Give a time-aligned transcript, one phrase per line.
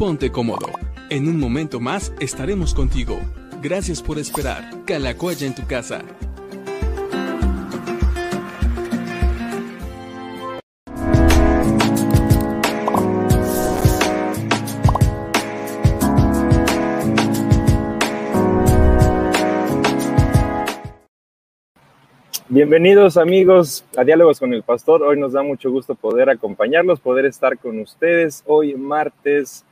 [0.00, 0.68] ponte cómodo.
[1.10, 3.20] En un momento más estaremos contigo.
[3.60, 4.64] Gracias por esperar.
[4.86, 6.00] Calacoya en tu casa.
[22.48, 25.02] Bienvenidos amigos a Diálogos con el Pastor.
[25.02, 28.42] Hoy nos da mucho gusto poder acompañarlos, poder estar con ustedes.
[28.46, 29.66] Hoy martes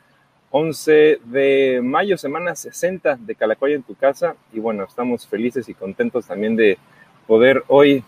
[0.50, 4.36] 11 de mayo, semana 60 de Calacoya en tu casa.
[4.52, 6.78] Y bueno, estamos felices y contentos también de
[7.26, 8.04] poder hoy,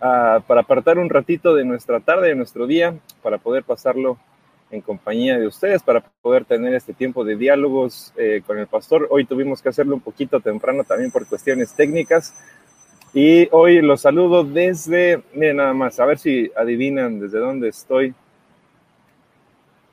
[0.00, 4.18] uh, para apartar un ratito de nuestra tarde, de nuestro día, para poder pasarlo
[4.70, 9.06] en compañía de ustedes, para poder tener este tiempo de diálogos eh, con el pastor.
[9.10, 12.34] Hoy tuvimos que hacerlo un poquito temprano también por cuestiones técnicas
[13.14, 18.14] y hoy los saludo desde, miren nada más, a ver si adivinan desde dónde estoy.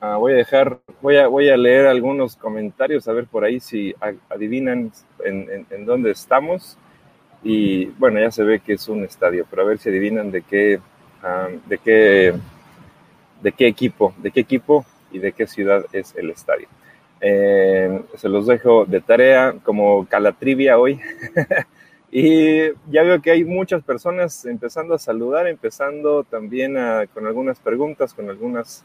[0.00, 3.60] Ah, voy a dejar, voy a, voy a leer algunos comentarios, a ver por ahí
[3.60, 3.94] si
[4.28, 4.92] adivinan
[5.24, 6.76] en, en, dónde estamos.
[7.42, 10.42] Y bueno, ya se ve que es un estadio, pero a ver si adivinan de
[10.42, 10.80] qué,
[11.22, 12.34] ah, de qué,
[13.42, 16.68] de qué equipo, de qué equipo y de qué ciudad es el estadio.
[17.20, 21.00] Eh, se los dejo de tarea como calatrivia hoy.
[22.18, 27.58] Y ya veo que hay muchas personas empezando a saludar, empezando también a, con algunas
[27.58, 28.84] preguntas, con algunas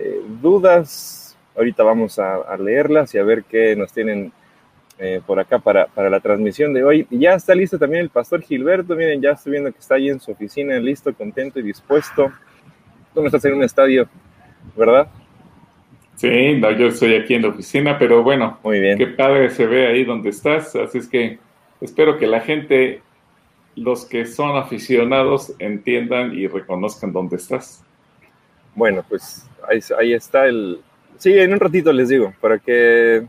[0.00, 1.36] eh, dudas.
[1.56, 4.32] Ahorita vamos a, leerlas y a ver qué nos tienen
[4.98, 7.06] eh, por acá para, para, la transmisión de hoy.
[7.10, 8.94] Ya está listo también el pastor Gilberto.
[8.94, 12.30] Miren, ya estoy viendo que está ahí en su oficina, listo, contento y dispuesto.
[13.12, 14.08] Tú no estás en un estadio,
[14.76, 15.08] ¿verdad?
[16.14, 18.98] Sí, no, yo estoy aquí en la oficina, pero bueno, muy bien.
[18.98, 20.74] Qué padre se ve ahí donde estás.
[20.76, 21.38] Así es que
[21.80, 23.02] espero que la gente,
[23.76, 27.84] los que son aficionados, entiendan y reconozcan dónde estás.
[28.74, 30.80] Bueno, pues ahí, está el...
[31.18, 33.26] Sí, en un ratito les digo, para que...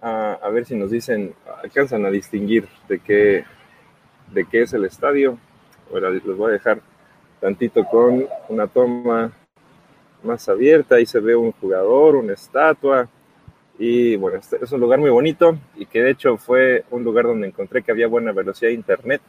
[0.00, 3.44] a ver si nos dicen, alcanzan a distinguir de qué,
[4.32, 5.38] de qué es el estadio.
[5.92, 6.80] Ahora les voy a dejar
[7.40, 9.32] tantito con una toma
[10.22, 10.96] más abierta.
[10.96, 13.08] Ahí se ve un jugador, una estatua
[13.78, 17.26] y bueno, este es un lugar muy bonito y que de hecho fue un lugar
[17.26, 19.22] donde encontré que había buena velocidad de internet.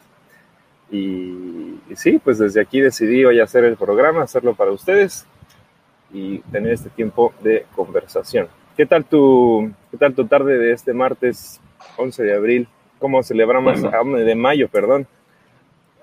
[0.90, 5.24] Y, sí, pues desde aquí decidí hoy hacer el programa, hacerlo para ustedes
[6.12, 8.48] y tener este tiempo de conversación.
[8.76, 11.60] ¿Qué tal tu, qué tal tu tarde de este martes
[11.96, 12.68] 11 de abril?
[12.98, 14.16] ¿Cómo celebramos, bueno.
[14.18, 15.06] de mayo, perdón?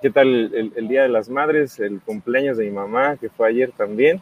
[0.02, 3.48] ¿Qué tal el, el Día de las Madres, el cumpleaños de mi mamá, que fue
[3.48, 4.22] ayer también?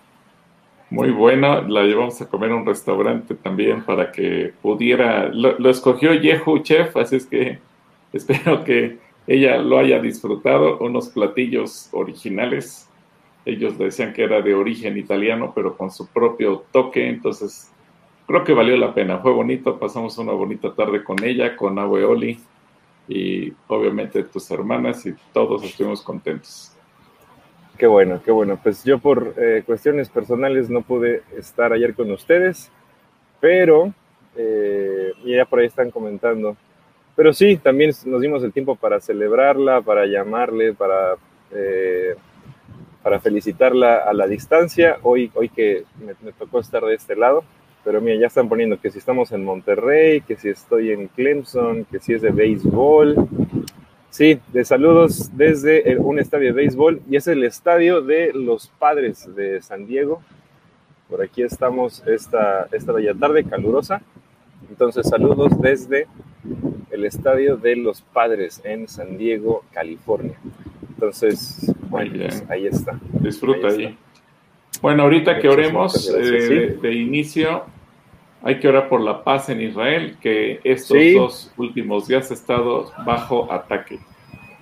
[0.89, 6.13] Muy buena, la llevamos a comer a un restaurante también para que pudiera, lo, escogió
[6.13, 7.59] Yehu Chef, así es que
[8.13, 12.87] espero que ella lo haya disfrutado, unos platillos originales,
[13.45, 17.71] ellos decían que era de origen italiano, pero con su propio toque, entonces
[18.27, 22.39] creo que valió la pena, fue bonito, pasamos una bonita tarde con ella, con Abueoli
[23.07, 26.71] y obviamente tus hermanas y todos estuvimos contentos.
[27.77, 28.57] Qué bueno, qué bueno.
[28.61, 32.71] Pues yo por eh, cuestiones personales no pude estar ayer con ustedes,
[33.41, 33.93] pero
[34.35, 36.55] eh, ya por ahí están comentando.
[37.15, 41.15] Pero sí, también nos dimos el tiempo para celebrarla, para llamarle, para,
[41.51, 42.15] eh,
[43.05, 44.97] para felicitarla a la distancia.
[45.03, 47.43] Hoy, hoy que me, tocó estar de este lado,
[47.83, 51.85] pero mira, ya están poniendo que si estamos en Monterrey, que si estoy en Clemson,
[51.85, 53.15] que si es de béisbol,
[54.09, 59.35] Sí, de saludos desde un estadio de béisbol y es el estadio de los padres
[59.35, 60.21] de San Diego.
[61.09, 64.01] Por aquí estamos esta, esta bella tarde calurosa.
[64.69, 66.07] Entonces, saludos desde
[66.91, 70.35] el estadio de los padres en San Diego, California.
[70.89, 72.99] Entonces, bueno, pues ahí está.
[73.19, 73.97] Disfruta ahí.
[74.81, 77.63] Bueno, ahorita que oremos eh, de inicio,
[78.41, 82.91] hay que orar por la paz en Israel, que estos dos últimos días ha estado
[83.05, 83.99] bajo ataque.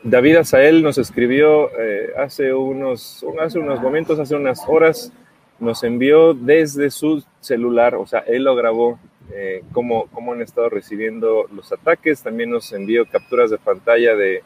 [0.03, 5.11] David Azael nos escribió eh, hace, unos, hace unos momentos, hace unas horas,
[5.59, 8.99] nos envió desde su celular, o sea, él lo grabó,
[9.31, 12.21] eh, cómo, cómo, han estado recibiendo los ataques.
[12.21, 14.43] También nos envió capturas de pantalla de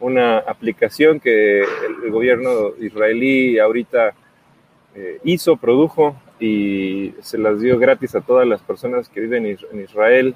[0.00, 4.14] una aplicación que el, gobierno israelí ahorita
[4.94, 9.80] eh, hizo, produjo y se las dio gratis a todas las personas que viven en
[9.82, 10.34] Israel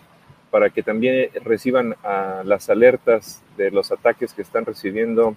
[0.54, 1.96] para que también reciban
[2.44, 5.34] las alertas de los ataques que están recibiendo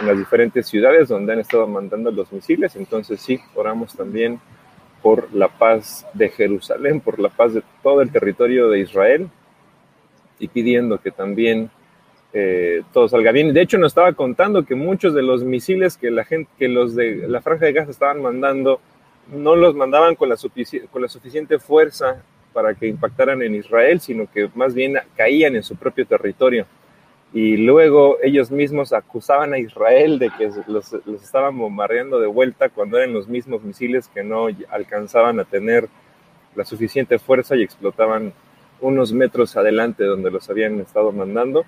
[0.00, 2.76] en las diferentes ciudades donde han estado mandando los misiles.
[2.76, 4.40] Entonces sí, oramos también
[5.02, 9.28] por la paz de Jerusalén, por la paz de todo el territorio de Israel
[10.38, 11.70] y pidiendo que también
[12.32, 13.52] eh, todo salga bien.
[13.52, 16.94] De hecho, nos estaba contando que muchos de los misiles que la gente, que los
[16.94, 18.80] de la franja de Gaza estaban mandando,
[19.32, 20.36] no los mandaban con la,
[20.90, 25.62] con la suficiente fuerza para que impactaran en Israel, sino que más bien caían en
[25.62, 26.66] su propio territorio.
[27.32, 32.68] Y luego ellos mismos acusaban a Israel de que los, los estaban bombardeando de vuelta
[32.68, 35.88] cuando eran los mismos misiles que no alcanzaban a tener
[36.56, 38.32] la suficiente fuerza y explotaban
[38.80, 41.64] unos metros adelante donde los habían estado mandando.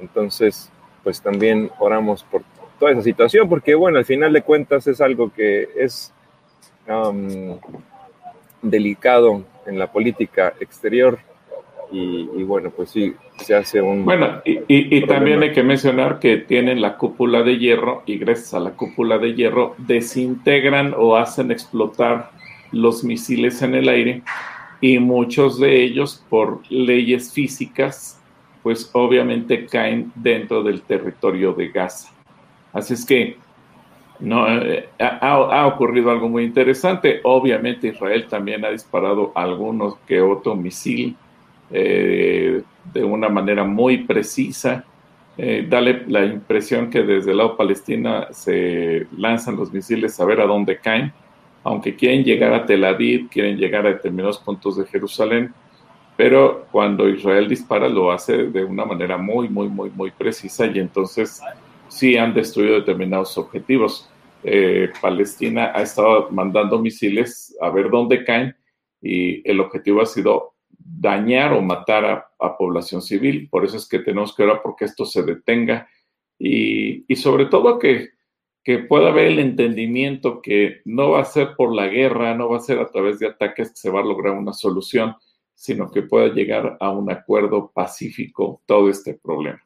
[0.00, 0.70] Entonces,
[1.02, 2.42] pues también oramos por
[2.78, 6.12] toda esa situación, porque bueno, al final de cuentas es algo que es
[8.62, 11.18] delicado en la política exterior
[11.92, 14.04] y, bueno, pues sí, se hace un...
[14.04, 18.54] Bueno, y, y también hay que mencionar que tienen la cúpula de hierro y gracias
[18.54, 22.30] a la cúpula de hierro desintegran o hacen explotar
[22.72, 24.22] los misiles en el aire
[24.80, 28.20] y muchos de ellos por leyes físicas
[28.62, 32.10] pues obviamente caen dentro del territorio de Gaza.
[32.72, 33.36] Así es que
[34.20, 37.20] no, eh, ha, ocurrido algo muy interesante.
[37.24, 41.16] Obviamente Israel también ha disparado algunos que otro misil
[41.70, 44.84] eh, de una manera muy precisa.
[45.36, 50.40] Eh, dale la impresión que desde el lado palestina se lanzan los misiles a ver
[50.40, 51.12] a dónde caen,
[51.62, 55.52] aunque quieren llegar a Tel Aviv, quieren llegar a determinados puntos de Jerusalén,
[56.16, 60.78] pero cuando Israel dispara lo hace de una manera muy, muy, muy, muy precisa y
[60.78, 61.40] entonces
[61.88, 64.10] sí han destruido determinados objetivos.
[64.42, 68.54] Eh, Palestina ha estado mandando misiles a ver dónde caen
[69.00, 70.54] y el objetivo ha sido
[70.98, 72.04] dañar o matar
[72.38, 73.48] a, población civil.
[73.50, 75.88] Por eso es que tenemos que orar porque esto se detenga
[76.38, 78.10] y, y sobre todo que,
[78.62, 82.58] que pueda haber el entendimiento que no va a ser por la guerra, no va
[82.58, 85.16] a ser a través de ataques que se va a lograr una solución,
[85.54, 89.62] sino que pueda llegar a un acuerdo pacífico todo este problema.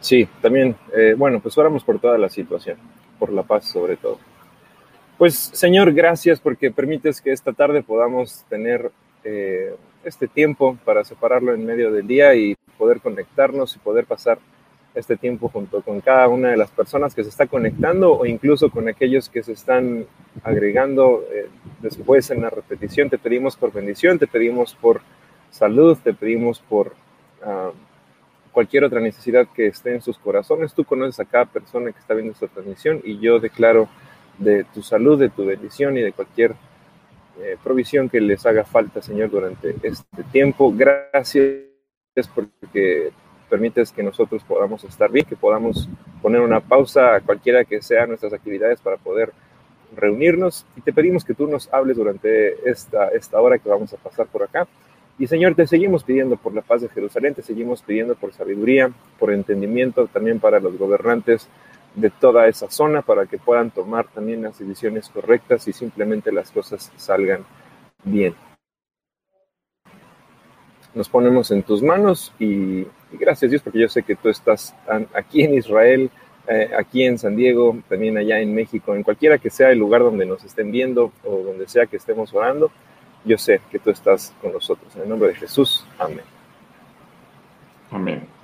[0.00, 2.78] Sí, también, eh, bueno, pues oramos por toda la situación,
[3.18, 4.18] por la paz sobre todo.
[5.20, 8.90] Pues Señor, gracias porque permites que esta tarde podamos tener
[9.22, 14.38] eh, este tiempo para separarlo en medio del día y poder conectarnos y poder pasar
[14.94, 18.70] este tiempo junto con cada una de las personas que se está conectando o incluso
[18.70, 20.06] con aquellos que se están
[20.42, 21.50] agregando eh,
[21.82, 23.10] después en la repetición.
[23.10, 25.02] Te pedimos por bendición, te pedimos por
[25.50, 26.94] salud, te pedimos por...
[27.44, 27.72] Ah,
[28.52, 30.74] cualquier otra necesidad que esté en sus corazones.
[30.74, 33.88] Tú conoces a cada persona que está viendo esta transmisión y yo declaro
[34.40, 36.54] de tu salud, de tu bendición y de cualquier
[37.40, 40.74] eh, provisión que les haga falta, Señor, durante este tiempo.
[40.76, 41.62] Gracias
[42.34, 43.12] porque
[43.48, 45.88] permites que nosotros podamos estar bien, que podamos
[46.22, 49.32] poner una pausa a cualquiera que sean nuestras actividades para poder
[49.94, 53.96] reunirnos y te pedimos que tú nos hables durante esta, esta hora que vamos a
[53.96, 54.68] pasar por acá
[55.20, 58.90] y Señor, te seguimos pidiendo por la paz de Jerusalén, te seguimos pidiendo por sabiduría,
[59.18, 61.46] por entendimiento también para los gobernantes
[61.94, 66.50] de toda esa zona, para que puedan tomar también las decisiones correctas y simplemente las
[66.50, 67.44] cosas salgan
[68.04, 68.34] bien.
[70.94, 74.74] Nos ponemos en tus manos y, gracias Dios, porque yo sé que tú estás
[75.14, 76.10] aquí en Israel,
[76.48, 80.02] eh, aquí en San Diego, también allá en México, en cualquiera que sea el lugar
[80.02, 82.70] donde nos estén viendo o donde sea que estemos orando
[83.24, 84.94] yo sé que tú estás con nosotros.
[84.96, 86.24] En el nombre de Jesús, amén.
[87.90, 88.39] Amén.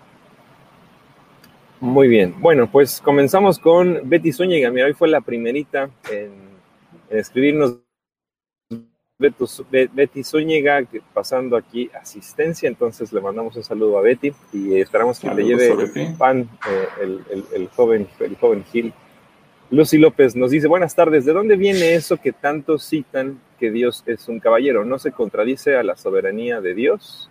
[1.86, 2.34] Muy bien.
[2.40, 4.72] Bueno, pues comenzamos con Betty Zúñiga.
[4.72, 6.32] Mira, hoy fue la primerita en,
[7.08, 7.78] escribirnos
[9.18, 12.68] Betty Zúñiga pasando aquí asistencia.
[12.68, 17.44] Entonces le mandamos un saludo a Betty y esperamos que le lleve pan eh, el,
[17.54, 18.92] el, joven, el joven Gil.
[19.70, 24.02] Lucy López nos dice, buenas tardes, ¿de dónde viene eso que tanto citan que Dios
[24.06, 24.84] es un caballero?
[24.84, 27.30] ¿No se contradice a la soberanía de Dios?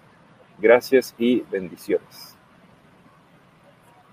[0.59, 2.34] Gracias y bendiciones.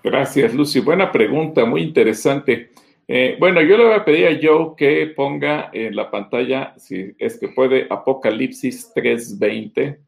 [0.04, 0.80] Gracias, Lucy.
[0.80, 2.70] Buena pregunta, muy interesante.
[3.06, 7.14] Eh, bueno, yo le voy a pedir a Joe que ponga en la pantalla, si
[7.18, 9.98] es que puede, Apocalipsis 3:20,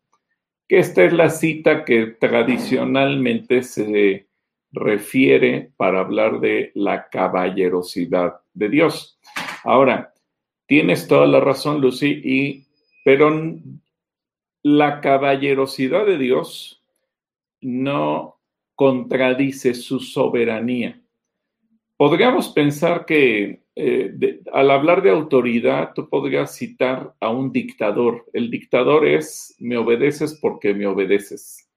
[0.69, 4.27] que esta es la cita que tradicionalmente se
[4.73, 9.19] refiere para hablar de la caballerosidad de Dios.
[9.63, 10.13] Ahora,
[10.67, 12.67] tienes toda la razón, Lucy, y,
[13.05, 13.31] pero
[14.63, 16.83] la caballerosidad de Dios
[17.61, 18.34] no
[18.75, 21.00] contradice su soberanía.
[21.97, 28.26] Podríamos pensar que eh, al hablar de autoridad, tú podrías citar a un dictador.
[28.33, 31.69] El dictador es, me obedeces porque me obedeces.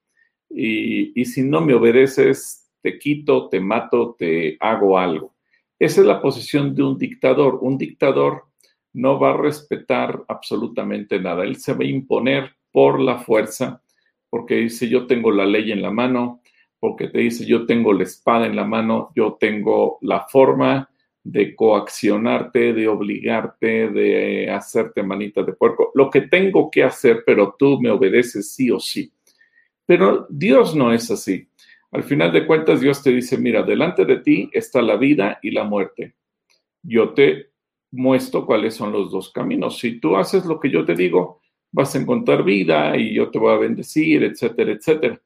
[0.49, 5.35] Y, y si no me obedeces, te quito, te mato, te hago algo.
[5.79, 7.59] Esa es la posición de un dictador.
[7.61, 8.45] Un dictador
[8.93, 11.43] no va a respetar absolutamente nada.
[11.43, 13.81] Él se va a imponer por la fuerza,
[14.29, 16.41] porque dice yo tengo la ley en la mano,
[16.79, 20.89] porque te dice yo tengo la espada en la mano, yo tengo la forma
[21.23, 25.91] de coaccionarte, de obligarte, de hacerte manita de puerco.
[25.93, 29.11] Lo que tengo que hacer, pero tú me obedeces sí o sí.
[29.85, 31.49] Pero Dios no es así.
[31.91, 35.51] Al final de cuentas, Dios te dice, mira, delante de ti está la vida y
[35.51, 36.15] la muerte.
[36.81, 37.51] Yo te
[37.91, 39.79] muestro cuáles son los dos caminos.
[39.79, 41.41] Si tú haces lo que yo te digo,
[41.71, 45.21] vas a encontrar vida y yo te voy a bendecir, etcétera, etcétera.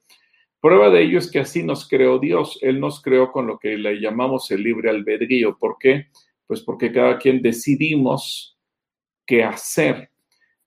[0.61, 2.59] Prueba de ello es que así nos creó Dios.
[2.61, 5.57] Él nos creó con lo que le llamamos el libre albedrío.
[5.57, 6.07] ¿Por qué?
[6.45, 8.59] Pues porque cada quien decidimos
[9.25, 10.11] qué hacer.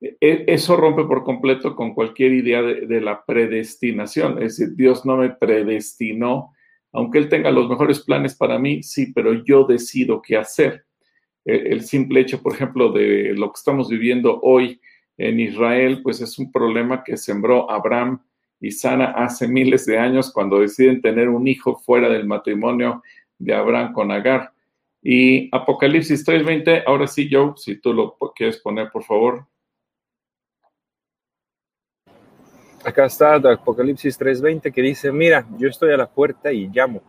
[0.00, 4.42] E, eso rompe por completo con cualquier idea de, la predestinación.
[4.42, 6.52] Es decir, Dios no me predestinó,
[6.92, 10.86] aunque Él tenga los mejores planes para mí, sí, pero yo decido qué hacer.
[11.44, 14.80] E, el simple hecho, por ejemplo, de lo que estamos viviendo hoy
[15.16, 18.20] en Israel, pues es un problema que sembró Abraham
[18.64, 23.02] y Sara hace miles de años cuando deciden tener un hijo fuera del matrimonio
[23.38, 24.52] de Abraham con Agar.
[25.02, 29.46] Y Apocalipsis 3:20, ahora sí, Joe, si tú lo quieres poner, por favor.
[32.82, 37.02] Acá está Apocalipsis 3:20 que dice, mira, yo estoy a la puerta y llamo.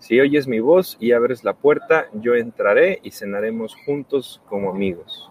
[0.00, 5.30] Si oyes mi voz y abres la puerta, yo entraré y cenaremos juntos como amigos.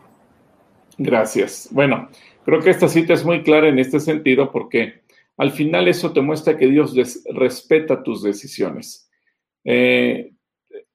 [0.98, 1.70] Gracias.
[1.72, 2.10] Bueno,
[2.46, 5.06] creo que esta cita es muy clara en este sentido porque
[5.38, 6.96] al final eso te muestra que Dios
[7.34, 9.10] respeta tus decisiones.
[9.64, 10.34] Eh,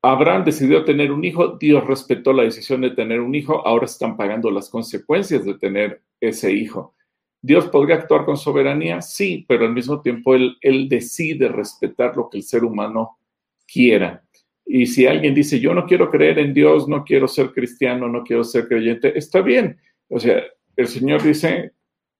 [0.02, 4.16] Abraham decidió tener un hijo, Dios respetó la decisión de tener un hijo, ahora están
[4.16, 6.94] pagando las consecuencias de tener ese hijo.
[7.40, 12.28] Dios podría actuar con soberanía, sí, pero al mismo tiempo él, él decide respetar lo
[12.28, 13.18] que el ser humano
[13.66, 14.24] quiera.
[14.64, 18.22] Y si alguien dice, yo no quiero creer en Dios, no quiero ser cristiano, no
[18.24, 19.78] quiero ser creyente, está bien.
[20.08, 20.42] O sea,
[20.76, 21.72] el Señor dice,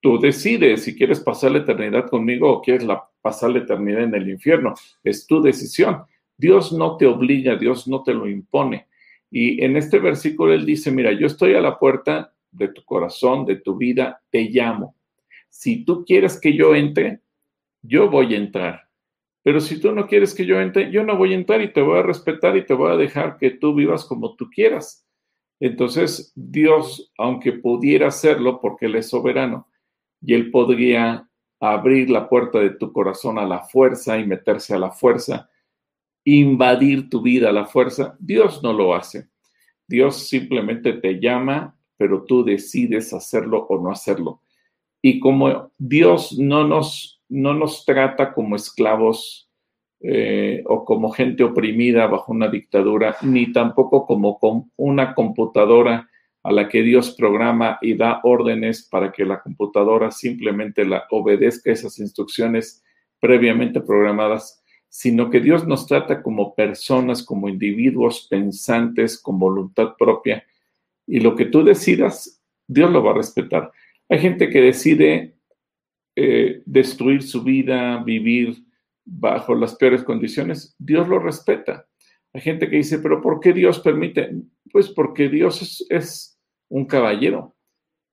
[0.03, 4.15] Tú decides si quieres pasar la eternidad conmigo o quieres la, pasar la eternidad en
[4.17, 4.75] el infierno.
[5.05, 6.03] Es tu decisión.
[6.37, 8.89] Dios no te obliga, Dios no te lo impone.
[9.31, 13.47] Y en este versículo él dice, mira, yo estoy a la puerta de tu corazón,
[13.47, 14.97] de tu vida, te llamo.
[15.49, 17.21] Si tú quieres que yo entre,
[17.81, 18.89] yo voy a entrar.
[19.45, 21.81] Pero si tú no quieres que yo entre, yo no voy a entrar y te
[21.81, 25.07] voy a respetar y te voy a dejar que tú vivas como tú quieras.
[25.61, 29.69] Entonces, Dios, aunque pudiera hacerlo porque Él es soberano,
[30.23, 31.29] y Él podría
[31.61, 35.49] abrir la puerta de tu corazón a la fuerza y meterse a la fuerza,
[36.25, 38.17] invadir tu vida a la fuerza.
[38.19, 39.29] Dios no lo hace.
[39.87, 44.41] Dios simplemente te llama, pero tú decides hacerlo o no hacerlo.
[45.01, 49.51] Y como Dios no nos, no nos trata como esclavos
[50.01, 54.39] eh, o como gente oprimida bajo una dictadura, ni tampoco como
[54.77, 56.09] una computadora
[56.43, 61.71] a la que Dios programa y da órdenes para que la computadora simplemente la obedezca
[61.71, 62.83] esas instrucciones
[63.21, 70.45] previamente programadas, sino que Dios nos trata como personas, como individuos pensantes, con voluntad propia,
[71.07, 73.71] y lo que tú decidas, Dios lo va a respetar.
[74.09, 75.37] Hay gente que decide
[76.17, 78.65] eh, destruir su vida, vivir
[79.05, 81.87] bajo las peores condiciones, Dios lo respeta.
[82.33, 84.31] Hay gente que dice, pero ¿por qué Dios permite?
[84.71, 86.32] Pues porque Dios es
[86.73, 87.55] un caballero.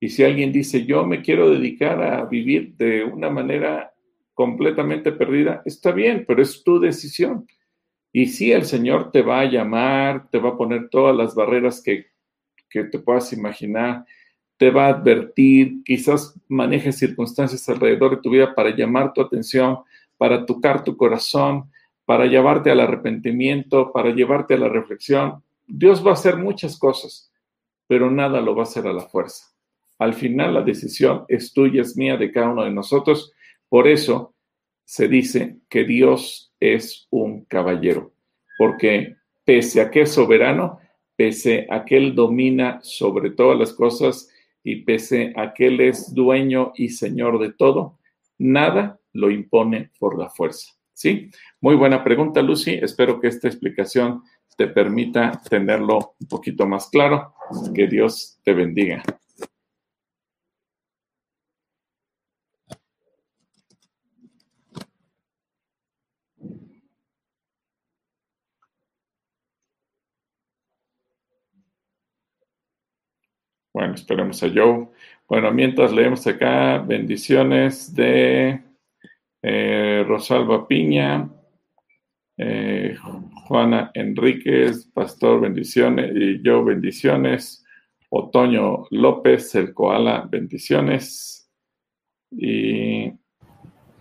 [0.01, 3.93] Y si alguien dice, yo me quiero dedicar a vivir de una manera
[4.33, 7.47] completamente perdida, está bien, pero es tu decisión.
[8.11, 11.81] Y si el Señor te va a llamar, te va a poner todas las barreras
[11.81, 12.07] que,
[12.69, 14.05] que te puedas imaginar,
[14.57, 19.79] te va a advertir, quizás manejes circunstancias alrededor de tu vida para llamar tu atención,
[20.17, 21.71] para tocar tu corazón,
[22.05, 25.43] para llevarte al arrepentimiento, para llevarte a la reflexión.
[25.65, 27.28] Dios va a hacer muchas cosas
[27.89, 29.47] pero nada lo va a hacer a la fuerza.
[29.97, 33.33] Al final la decisión es tuya, es mía, de cada uno de nosotros.
[33.67, 34.35] Por eso
[34.85, 38.13] se dice que Dios es un caballero,
[38.59, 40.77] porque pese a que es soberano,
[41.15, 44.29] pese a que Él domina sobre todas las cosas
[44.63, 47.97] y pese a que Él es dueño y señor de todo,
[48.37, 50.73] nada lo impone por la fuerza.
[50.93, 51.31] ¿Sí?
[51.59, 52.73] Muy buena pregunta, Lucy.
[52.73, 54.21] Espero que esta explicación
[54.59, 57.33] te permita tenerlo un poquito más claro.
[57.73, 59.01] Que Dios te bendiga.
[73.73, 74.89] Bueno, esperemos a Joe.
[75.29, 78.61] Bueno, mientras leemos acá, bendiciones de
[79.41, 81.29] eh, Rosalba Piña,
[82.37, 82.97] eh,
[83.49, 87.65] Juana Enríquez, Pastor, bendiciones, y yo, bendiciones,
[88.09, 91.49] Otoño López, el Koala, bendiciones,
[92.29, 93.11] y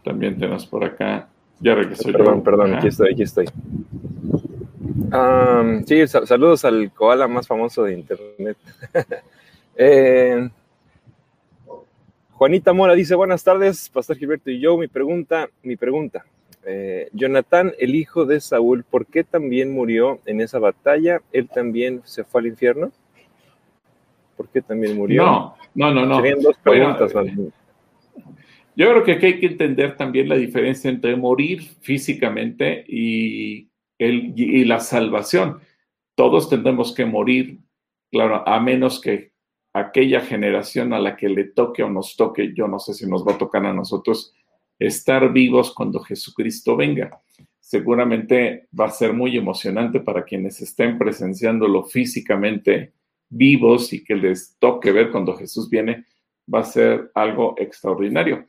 [0.05, 3.47] también tenemos por acá, ya regresó Perdón, perdón, aquí estoy, aquí estoy.
[5.87, 8.59] sí, saludos al koala más famoso de internet.
[9.81, 10.51] Eh,
[12.33, 16.25] Juanita Mora dice, buenas tardes, Pastor Gilberto y yo, mi pregunta, mi pregunta.
[16.71, 21.23] Eh, Jonathan, el hijo de Saúl, ¿por qué también murió en esa batalla?
[21.33, 22.93] ¿Él también se fue al infierno?
[24.37, 25.25] ¿Por qué también murió?
[25.25, 26.17] No, no, no, no.
[26.17, 27.13] Serían dos preguntas.
[27.15, 34.65] yo creo que aquí hay que entender también la diferencia entre morir físicamente y y
[34.65, 35.61] la salvación.
[36.15, 37.61] Todos tendremos que morir,
[38.11, 39.33] claro, a menos que
[39.73, 43.27] aquella generación a la que le toque o nos toque, yo no sé si nos
[43.27, 44.35] va a tocar a nosotros,
[44.79, 47.21] estar vivos cuando Jesucristo venga.
[47.61, 52.93] Seguramente va a ser muy emocionante para quienes estén presenciándolo físicamente
[53.29, 56.07] vivos y que les toque ver cuando Jesús viene,
[56.53, 58.47] va a ser algo extraordinario.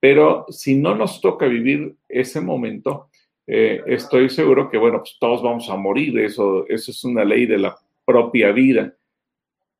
[0.00, 3.08] Pero si no nos toca vivir ese momento,
[3.46, 7.46] eh, estoy seguro que, bueno, pues todos vamos a morir, eso, eso es una ley
[7.46, 8.94] de la propia vida.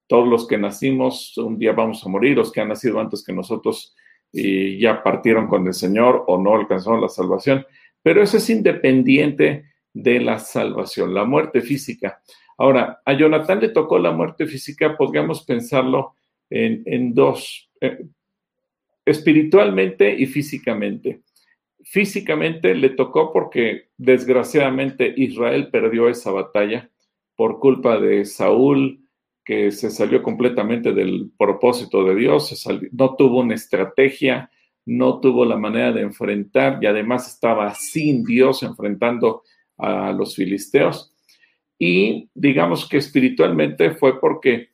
[0.06, 3.32] Todos los que nacimos un día vamos a morir, los que han nacido antes que
[3.32, 3.94] nosotros
[4.32, 7.64] y ya partieron con el Señor o no alcanzaron la salvación,
[8.02, 12.20] pero eso es independiente de la salvación, la muerte física.
[12.56, 16.14] Ahora, a Jonathan le tocó la muerte física, podríamos pensarlo
[16.50, 18.04] en, dos, eh,
[19.04, 21.20] espiritualmente y físicamente.
[21.82, 26.90] Físicamente le tocó porque desgraciadamente Israel perdió esa batalla
[27.36, 29.07] por culpa de Saúl,
[29.48, 34.50] que se salió completamente del propósito de Dios, no tuvo una estrategia,
[34.84, 39.44] no tuvo la manera de enfrentar y además estaba sin Dios enfrentando
[39.78, 41.14] a los filisteos.
[41.78, 44.68] Y digamos que espiritualmente fue porque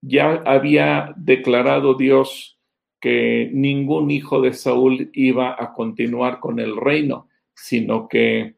[0.00, 2.56] ya había declarado Dios
[3.00, 8.54] que ningún hijo de Saúl iba a continuar con el reino, sino que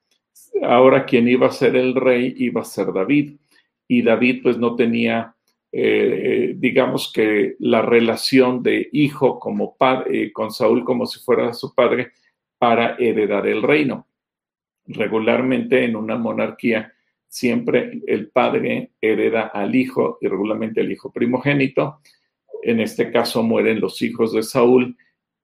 [0.63, 3.37] ahora quien iba a ser el rey iba a ser David.
[3.91, 5.35] Y David pues no tenía,
[5.73, 11.53] eh, digamos que la relación de hijo como padre, eh, con Saúl como si fuera
[11.53, 12.13] su padre,
[12.57, 14.07] para heredar el reino.
[14.87, 16.93] Regularmente en una monarquía
[17.27, 22.01] siempre el padre hereda al hijo y regularmente el hijo primogénito
[22.63, 24.97] en este caso mueren los hijos de Saúl,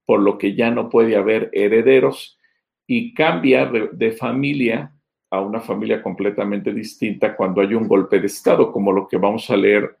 [0.05, 2.39] por lo que ya no puede haber herederos
[2.85, 4.93] y cambia de, familia
[5.29, 9.49] a una familia completamente distinta cuando hay un golpe de Estado, como lo que vamos
[9.49, 9.97] a leer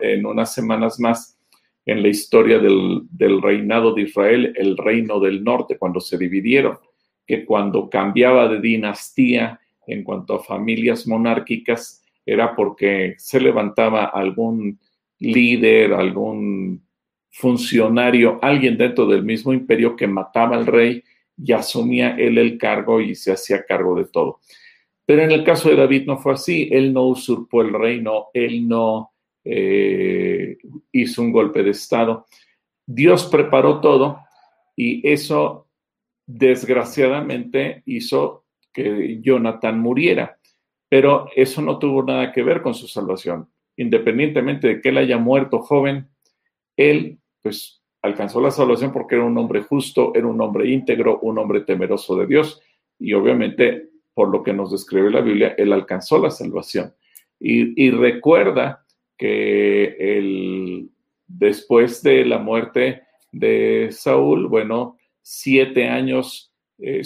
[0.00, 1.38] en unas semanas más
[1.86, 6.78] en la historia del, del, reinado de Israel, el reino del norte, cuando se dividieron,
[7.26, 14.78] que cuando cambiaba de dinastía en cuanto a familias monárquicas, era porque se levantaba algún
[15.18, 16.82] líder, algún
[17.30, 21.02] funcionario, alguien dentro del mismo imperio que mataba al rey
[21.42, 24.40] y asumía él el cargo y se hacía cargo de todo.
[25.06, 28.68] Pero en el caso de David no fue así, él no usurpó el reino, él
[28.68, 29.12] no
[29.44, 30.58] eh,
[30.92, 32.26] hizo un golpe de Estado.
[32.86, 34.20] Dios preparó todo
[34.76, 35.68] y eso
[36.26, 40.38] desgraciadamente hizo que Jonathan muriera,
[40.88, 43.48] pero eso no tuvo nada que ver con su salvación
[43.78, 46.08] independientemente de que él haya muerto joven,
[46.76, 51.38] él pues alcanzó la salvación porque era un hombre justo, era un hombre íntegro, un
[51.38, 52.60] hombre temeroso de Dios
[52.98, 56.92] y obviamente por lo que nos describe la Biblia, él alcanzó la salvación.
[57.38, 58.84] Y, recuerda
[59.16, 60.88] que
[61.28, 67.02] después de la muerte de Saúl, bueno, siete años, eh,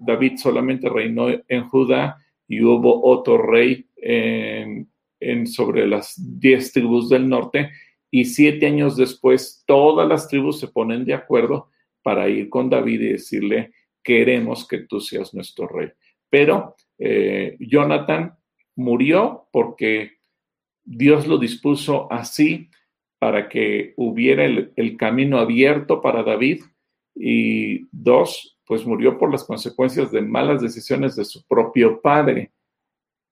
[0.00, 2.16] David solamente reinó en Judá
[2.48, 7.70] y hubo otro rey en, sobre las diez tribus del norte
[8.10, 11.70] y siete años después todas las tribus se ponen de acuerdo
[12.02, 15.90] para ir con David y decirle, queremos que tú seas nuestro rey.
[16.30, 18.36] Pero eh, Jonathan
[18.76, 20.18] murió porque
[20.84, 22.70] Dios lo dispuso así
[23.18, 26.62] para que hubiera el, el camino abierto para David
[27.14, 32.52] y dos, pues murió por las consecuencias de malas decisiones de su propio padre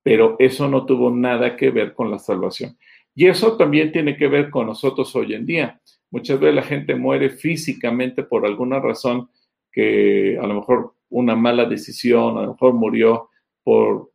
[0.07, 2.79] pero eso no tuvo nada que ver con la salvación.
[3.17, 5.81] Y eso también tiene que ver con nosotros hoy en día.
[6.11, 9.31] Muchas veces la gente muere físicamente por alguna razón
[9.73, 13.31] que a lo mejor una mala decisión, a lo mejor murió
[13.65, 14.13] por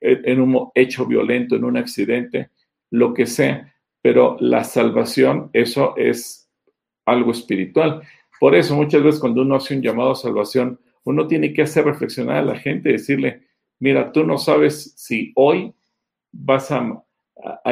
[0.00, 2.50] en un hecho violento, en un accidente,
[2.90, 6.50] lo que sea, pero la salvación, eso es
[7.06, 8.02] algo espiritual.
[8.38, 11.84] Por eso muchas veces cuando uno hace un llamado a salvación, uno tiene que hacer
[11.84, 13.46] reflexionar a la gente, decirle,
[13.78, 15.72] mira, tú no sabes si hoy
[16.32, 17.02] vas a,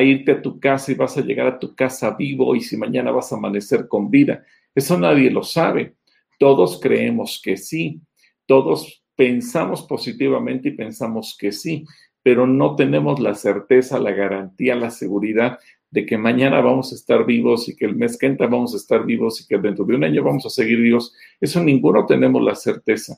[0.03, 3.11] irte a tu casa y vas a llegar a tu casa vivo y si mañana
[3.11, 4.45] vas a amanecer con vida.
[4.75, 5.95] Eso nadie lo sabe.
[6.39, 8.01] Todos creemos que sí.
[8.47, 11.85] Todos pensamos positivamente y pensamos que sí.
[12.23, 15.59] pero no tenemos la certeza, la garantía, la seguridad
[15.91, 18.79] de que mañana vamos a estar vivos y que el mes que entra vamos a
[18.79, 21.15] estar vivos y que dentro de un año vamos a seguir vivos.
[21.41, 23.17] Eso ninguno tenemos la certeza.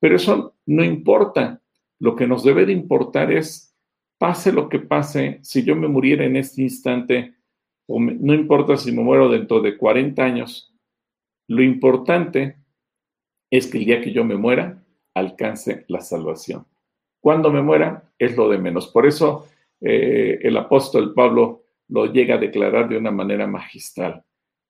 [0.00, 1.60] Pero eso no importa.
[1.98, 3.67] Lo que nos debe de importar es,
[4.18, 7.34] pase lo que pase, si yo me muriera en este instante,
[7.86, 10.74] o no importa si me muero dentro de 40 años,
[11.48, 12.56] lo importante
[13.50, 16.66] es que el día que yo me muera, alcance la salvación.
[17.20, 18.88] Cuando me muera, es lo de menos.
[18.88, 19.48] Por eso
[19.80, 24.22] eh, el apóstol Pablo lo llega a declarar de una manera magistral.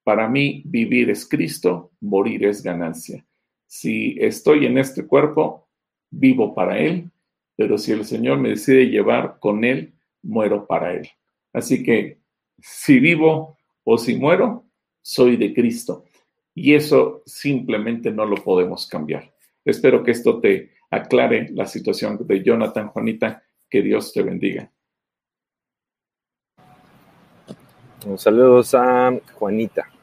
[0.04, 3.26] Para mí, vivir es Cristo, morir es ganancia.
[3.66, 5.68] Si estoy en este cuerpo,
[6.10, 7.10] vivo para Él,
[7.58, 9.92] pero si el Señor me decide llevar con Él,
[10.22, 11.08] muero para Él.
[11.52, 12.20] Así que
[12.56, 14.64] si vivo o si muero,
[15.02, 16.04] soy de Cristo.
[16.54, 19.34] Y eso simplemente no lo podemos cambiar.
[19.64, 23.42] Espero que esto te aclare la situación de Jonathan, Juanita.
[23.68, 24.70] Que Dios te bendiga.
[28.16, 29.97] Saludos a Juanita.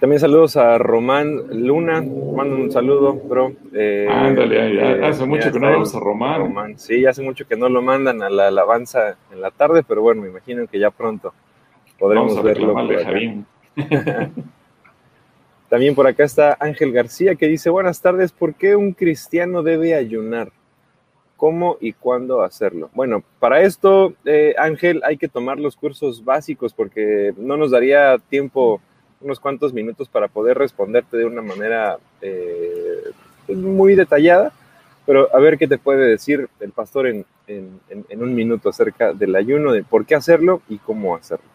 [0.00, 2.00] También saludos a Román Luna.
[2.00, 3.52] Mando un saludo, bro.
[3.72, 6.40] Eh, Ándale, eh, hace mucho que no vamos a Román.
[6.40, 6.78] Román.
[6.78, 10.22] Sí, hace mucho que no lo mandan a la alabanza en la tarde, pero bueno,
[10.22, 11.32] me imagino que ya pronto
[11.98, 12.74] podremos verlo.
[15.68, 19.94] También por acá está Ángel García que dice, buenas tardes, ¿por qué un cristiano debe
[19.94, 20.50] ayunar?
[21.36, 22.90] cómo y cuándo hacerlo.
[22.94, 28.16] Bueno, para esto, eh, Ángel, hay que tomar los cursos básicos porque no nos daría
[28.30, 28.80] tiempo,
[29.20, 33.02] unos cuantos minutos para poder responderte de una manera eh,
[33.48, 34.52] muy detallada,
[35.04, 39.72] pero a ver qué te puede decir el pastor en, un minuto acerca del ayuno,
[39.72, 41.46] de por qué hacerlo y cómo hacerlo.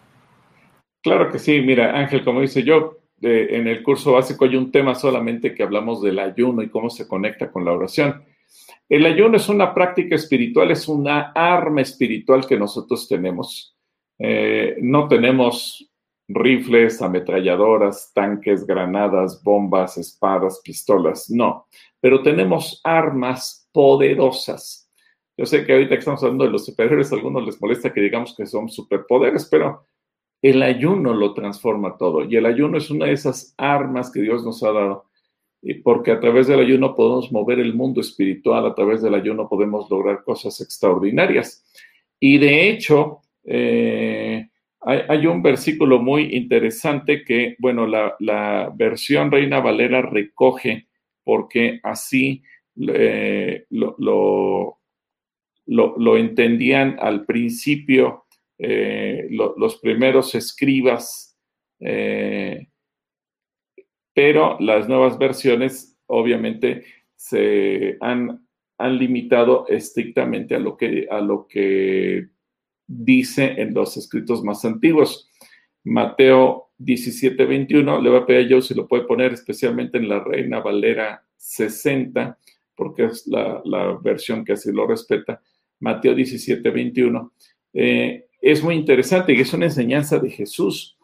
[1.04, 4.71] Claro que sí, mira, Ángel, como dice yo, eh, en el curso básico hay un
[4.71, 8.24] tema solamente que hablamos del ayuno y cómo se conecta con la oración.
[8.88, 13.76] El ayuno es una práctica espiritual, es una arma espiritual que nosotros tenemos.
[14.19, 15.90] Eh, no tenemos
[16.34, 21.67] rifles, ametralladoras, tanques, granadas, bombas, espadas, pistolas, no,
[22.00, 24.89] pero tenemos armas poderosas.
[25.38, 28.02] Yo sé que ahorita que estamos hablando de los superhéroes, a algunos les molesta que
[28.02, 29.88] digamos que son superpoderes, pero
[30.41, 34.44] el ayuno lo transforma todo y el ayuno es una de esas armas que Dios
[34.44, 35.12] nos ha dado
[35.84, 39.89] porque a través del ayuno podemos mover el mundo espiritual, a través del ayuno podemos
[39.89, 41.63] lograr cosas extraordinarias.
[42.20, 44.50] Y de hecho, eh,
[44.82, 50.88] hay, un versículo muy interesante que, bueno, la, versión Reina Valera recoge
[51.24, 52.44] porque así
[52.80, 54.80] eh, lo,
[55.67, 58.26] lo, entendían al principio
[58.58, 61.38] eh, los primeros escribas
[64.13, 66.84] pero las nuevas versiones obviamente
[67.15, 68.46] se han,
[68.78, 72.28] han limitado estrictamente a lo, que, a lo que
[72.91, 75.30] dice en los escritos más antiguos.
[75.84, 80.10] Mateo 17, 21, le va a pedir a yo si lo puede poner especialmente en
[80.10, 82.38] la Reina Valera 60,
[82.75, 85.41] porque es la, versión que así lo respeta.
[85.80, 87.34] Mateo 17, 21.
[87.73, 90.97] Eh, es muy interesante y es una enseñanza de Jesús.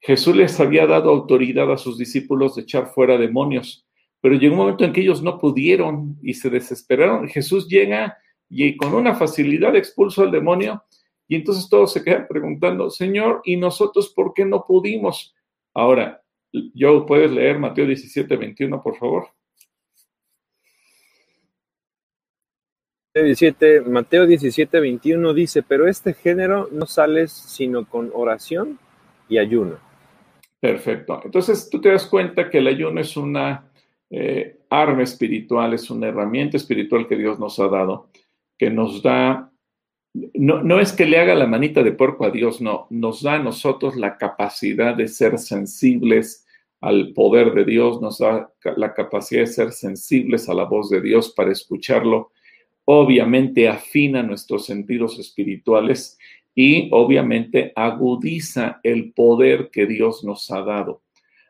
[0.00, 3.86] Jesús les había dado autoridad a sus discípulos de echar fuera demonios,
[4.20, 7.28] pero llegó un momento en que ellos no pudieron y se desesperaron.
[7.28, 8.16] Jesús llega
[8.48, 10.82] y con una facilidad expulsó al demonio
[11.30, 15.32] y entonces todos se quedan preguntando, Señor, ¿y nosotros por qué no pudimos?
[15.72, 16.20] Ahora,
[16.74, 19.28] yo puedes leer Mateo 17, 21, por favor.
[23.86, 28.80] Mateo 17, 21 dice, pero este género no sales sino con oración
[29.28, 29.78] y ayuno.
[30.58, 31.20] Perfecto.
[31.24, 33.70] Entonces tú te das cuenta que el ayuno es una
[34.10, 38.08] eh, arma espiritual, es una herramienta espiritual que Dios nos ha dado,
[38.58, 39.49] que nos da,
[40.12, 43.34] no, no es que le haga la manita de puerco a Dios, no, nos da
[43.34, 46.46] a nosotros la capacidad de ser sensibles
[46.80, 51.00] al poder de Dios, nos da la capacidad de ser sensibles a la voz de
[51.00, 52.32] Dios para escucharlo.
[52.84, 56.18] Obviamente afina nuestros sentidos espirituales
[56.54, 61.02] y obviamente agudiza el poder que Dios nos ha dado.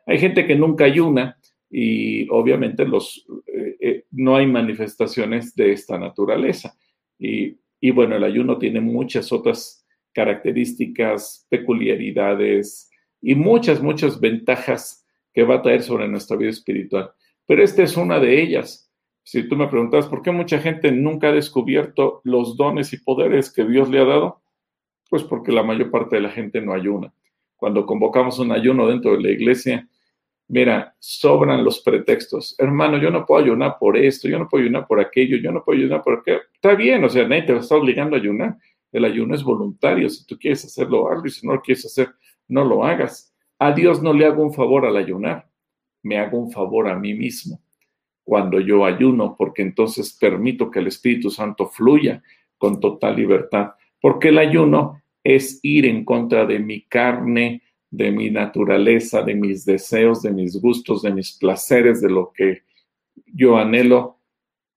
[0.05, 1.37] Hay gente que nunca ayuna
[1.69, 6.77] y obviamente los, eh, eh, no hay manifestaciones de esta naturaleza.
[7.17, 12.89] Y, y, bueno, el ayuno tiene muchas otras características, peculiaridades
[13.21, 17.11] y muchas, muchas ventajas que va a traer sobre nuestra vida espiritual.
[17.45, 18.89] Pero esta es una de ellas.
[19.23, 23.51] Si tú me preguntas por qué mucha gente nunca ha descubierto los dones y poderes
[23.51, 24.41] que Dios le ha dado,
[25.09, 27.13] pues porque la mayor parte de la gente no ayuna.
[27.55, 29.87] Cuando convocamos un ayuno dentro de la iglesia,
[30.51, 32.55] Mira, sobran los pretextos.
[32.57, 35.63] Hermano, yo no puedo ayunar por esto, yo no puedo ayunar por aquello, yo no
[35.63, 36.41] puedo ayunar por aquello.
[36.53, 38.57] Está bien, o sea, nadie te está obligando a ayunar.
[38.91, 40.09] El ayuno es voluntario.
[40.09, 41.25] Si tú quieres hacerlo, hazlo.
[41.25, 42.09] Y si no lo quieres hacer,
[42.49, 43.33] no lo hagas.
[43.59, 45.47] A Dios no le hago un favor al ayunar.
[46.03, 47.61] Me hago un favor a mí mismo
[48.25, 52.21] cuando yo ayuno, porque entonces permito que el Espíritu Santo fluya
[52.57, 53.71] con total libertad.
[54.01, 57.61] Porque el ayuno es ir en contra de mi carne,
[57.91, 62.63] de mi naturaleza, de mis deseos, de mis gustos, de mis placeres, de lo que
[63.25, 64.17] yo anhelo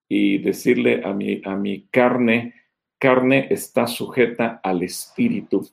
[0.09, 2.55] y decirle a mi, a mi carne,
[2.98, 5.66] carne está sujeta al espíritu.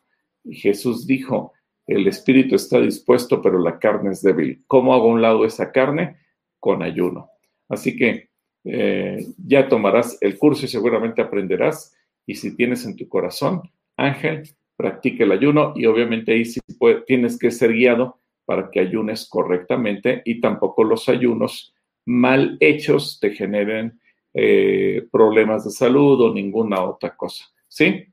[0.44, 1.54] Y Jesús dijo,
[1.88, 4.64] el espíritu está dispuesto, pero la carne es débil.
[4.68, 6.18] ¿Cómo hago un lado esa carne?
[6.60, 7.30] Con ayuno.
[7.68, 8.30] Así que
[8.64, 11.96] eh, ya tomarás el curso y seguramente aprenderás.
[12.28, 13.64] Y si tienes en tu corazón,
[13.98, 14.44] Ángel,
[14.82, 16.60] practica el ayuno y obviamente ahí sí
[17.06, 23.30] tienes que ser guiado para que ayunes correctamente y tampoco los ayunos mal hechos te
[23.30, 24.00] generen
[24.34, 27.46] eh, problemas de salud o ninguna otra cosa.
[27.68, 28.08] ¿Sí?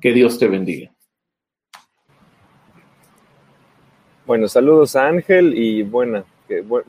[0.00, 0.92] Que Dios te bendiga.
[4.26, 6.24] Bueno, saludos a Ángel y buena,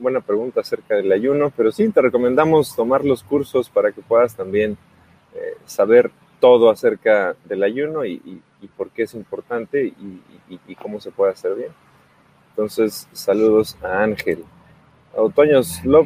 [0.00, 4.34] buena pregunta acerca del ayuno, pero sí, te recomendamos tomar los cursos para que puedas
[4.34, 4.76] también
[5.32, 6.10] eh, saber
[6.40, 8.42] todo acerca del ayuno y,
[8.76, 11.70] por qué es importante y, cómo se puede hacer bien.
[12.50, 14.44] Entonces, saludos a Ángel.
[15.14, 15.60] Otoño,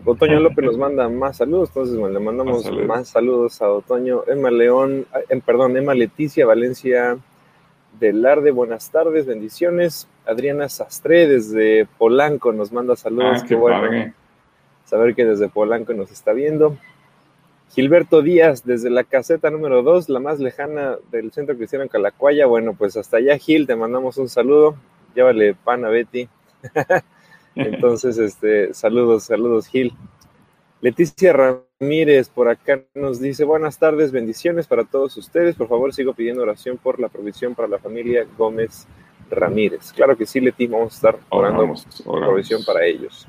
[0.05, 3.61] Otoño López nos manda más saludos, entonces le mandamos más saludos.
[3.61, 7.19] a Otoño, Emma León, em, perdón, Emma Leticia Valencia
[7.99, 10.07] Velarde, buenas tardes, bendiciones.
[10.27, 14.12] Adriana Sastre desde Polanco nos manda saludos, ah, qué, bueno
[14.90, 16.77] saber que desde Polanco nos está viendo.
[17.70, 22.46] Gilberto Díaz, desde la caseta número 2, la más lejana del Centro Cristiano en Calacuaya.
[22.46, 24.74] Bueno, pues hasta allá, Gil, te mandamos un saludo.
[25.14, 26.28] Llévale pan a Betty.
[27.54, 29.92] Entonces, este, saludos, saludos, Gil.
[30.80, 35.54] Leticia Ramírez por acá nos dice, buenas tardes, bendiciones para todos ustedes.
[35.54, 38.88] Por favor, sigo pidiendo oración por la provisión para la familia Gómez
[39.30, 39.92] Ramírez.
[39.92, 41.72] Claro que sí, Leti, vamos a estar orando
[42.04, 43.28] por provisión para ellos.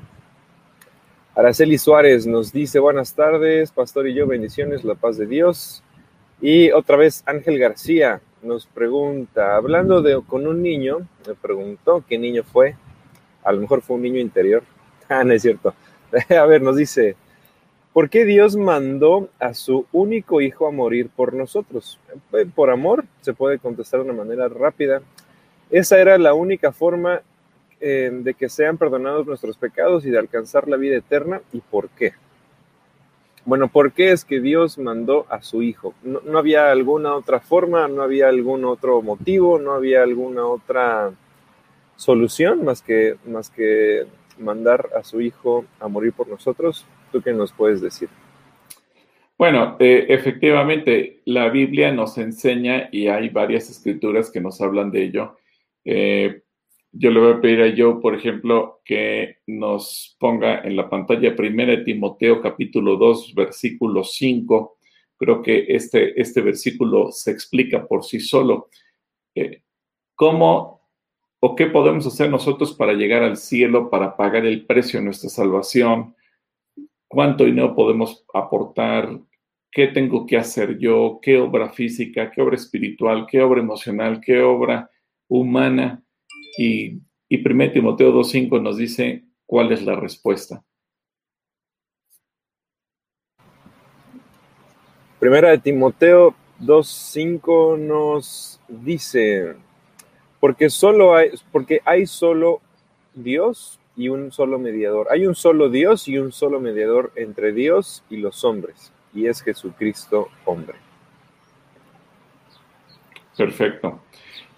[1.34, 5.82] Araceli Suárez nos dice buenas tardes, pastor y yo, bendiciones, la paz de Dios.
[6.42, 12.18] Y otra vez Ángel García nos pregunta, hablando de con un niño, me preguntó qué
[12.18, 12.76] niño fue,
[13.42, 14.62] a lo mejor fue un niño interior.
[15.08, 15.74] Ah, no es cierto.
[16.30, 17.16] a ver, nos dice,
[17.92, 21.98] ¿por qué Dios mandó a su único hijo a morir por nosotros?
[22.32, 25.02] Eh, por amor, se puede contestar de una manera rápida.
[25.70, 27.20] Esa era la única forma
[27.82, 31.42] de que sean perdonados nuestros pecados y de alcanzar la vida eterna.
[31.52, 32.12] ¿Y por qué?
[33.44, 35.94] Bueno, ¿por qué es que Dios mandó a su Hijo?
[36.04, 41.12] No, no, había alguna otra forma, no había algún otro motivo, no había alguna otra
[41.96, 44.06] solución más que, más que
[44.38, 46.86] mandar a su Hijo a morir por nosotros.
[47.10, 48.08] ¿Tú qué nos puedes decir?
[49.36, 55.02] Bueno, eh, efectivamente, la Biblia nos enseña y hay varias escrituras que nos hablan de
[55.02, 55.36] ello.
[55.84, 56.42] Eh,
[56.92, 61.34] yo le voy a pedir a Joe, por ejemplo, que nos ponga en la pantalla
[61.36, 64.76] 1 Timoteo capítulo 2, versículo 5.
[65.16, 68.68] Creo que este, este versículo se explica por sí solo.
[69.34, 69.62] Eh,
[70.14, 70.82] ¿Cómo
[71.40, 75.30] o qué podemos hacer nosotros para llegar al cielo, para pagar el precio de nuestra
[75.30, 76.14] salvación?
[77.08, 79.18] ¿Cuánto dinero podemos aportar?
[79.70, 81.20] ¿Qué tengo que hacer yo?
[81.22, 82.30] ¿Qué obra física?
[82.30, 83.26] ¿Qué obra espiritual?
[83.26, 84.20] ¿Qué obra emocional?
[84.20, 84.90] ¿Qué obra
[85.28, 86.02] humana?
[86.56, 90.64] Y, y 1 Timoteo 2.5 nos dice cuál es la respuesta.
[95.18, 99.54] Primera de Timoteo 2.5 nos dice,
[100.40, 102.60] porque solo hay, porque hay solo
[103.14, 105.06] Dios y un solo mediador.
[105.10, 109.42] Hay un solo Dios y un solo mediador entre Dios y los hombres, y es
[109.42, 110.74] Jesucristo hombre.
[113.36, 114.00] Perfecto.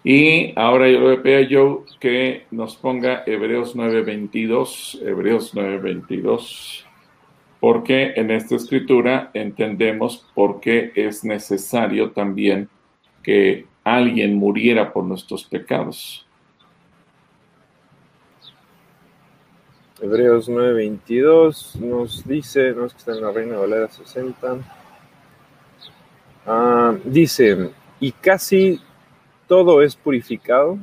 [0.06, 6.84] Y ahora yo le pido a Joe que nos ponga Hebreos 9:22, Hebreos 9:22,
[7.58, 12.68] porque en esta escritura entendemos por qué es necesario también
[13.22, 16.26] que alguien muriera por nuestros pecados.
[20.02, 24.58] Hebreos 9:22 nos dice, no es que está en la Reina Valera 60,
[26.46, 28.78] ah, dice, y casi
[29.54, 30.80] todo es purificado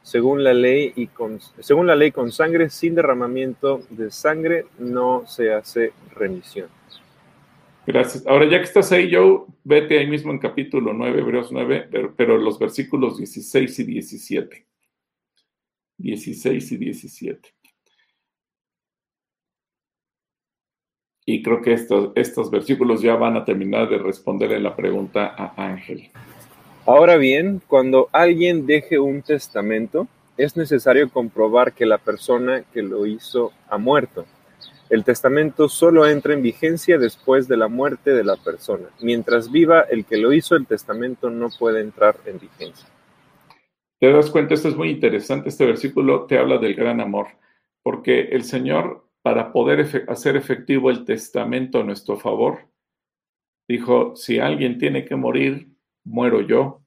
[0.00, 5.26] según la ley y con, según la ley con sangre, sin derramamiento de sangre no
[5.26, 6.68] se hace remisión.
[7.84, 8.24] Gracias.
[8.28, 12.38] Ahora, ya que estás ahí, Joe, vete ahí mismo en capítulo 9, Hebreos 9, pero,
[12.38, 14.66] los versículos 16 y 17.
[15.98, 17.54] 16 y 17.
[21.24, 25.54] Y creo que estos, estos versículos ya van a terminar de responderle la pregunta a
[25.56, 26.08] Ángel.
[26.86, 33.06] Ahora bien, cuando alguien deje un testamento, es necesario comprobar que la persona que lo
[33.06, 34.24] hizo ha muerto.
[34.88, 38.88] El testamento solo entra en vigencia después de la muerte de la persona.
[39.00, 42.88] Mientras viva el que lo hizo, el testamento no puede entrar en vigencia.
[43.98, 47.26] Te das cuenta, esto es muy interesante, este versículo te habla del gran amor,
[47.82, 52.68] porque el Señor para poder hacer efectivo el testamento a nuestro favor,
[53.66, 55.75] dijo, si alguien tiene que morir,
[56.06, 56.82] muero yo.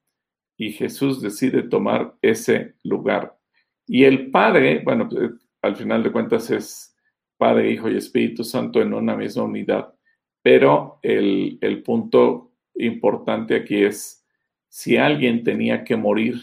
[0.58, 3.38] Y Jesús decide tomar ese lugar.
[3.86, 6.96] Y el Padre, bueno, pues, al final de cuentas es
[7.38, 9.94] Padre, Hijo y Espíritu Santo en una misma unidad.
[10.42, 14.26] Pero el, el punto importante aquí es,
[14.68, 16.36] si alguien tenía que morir,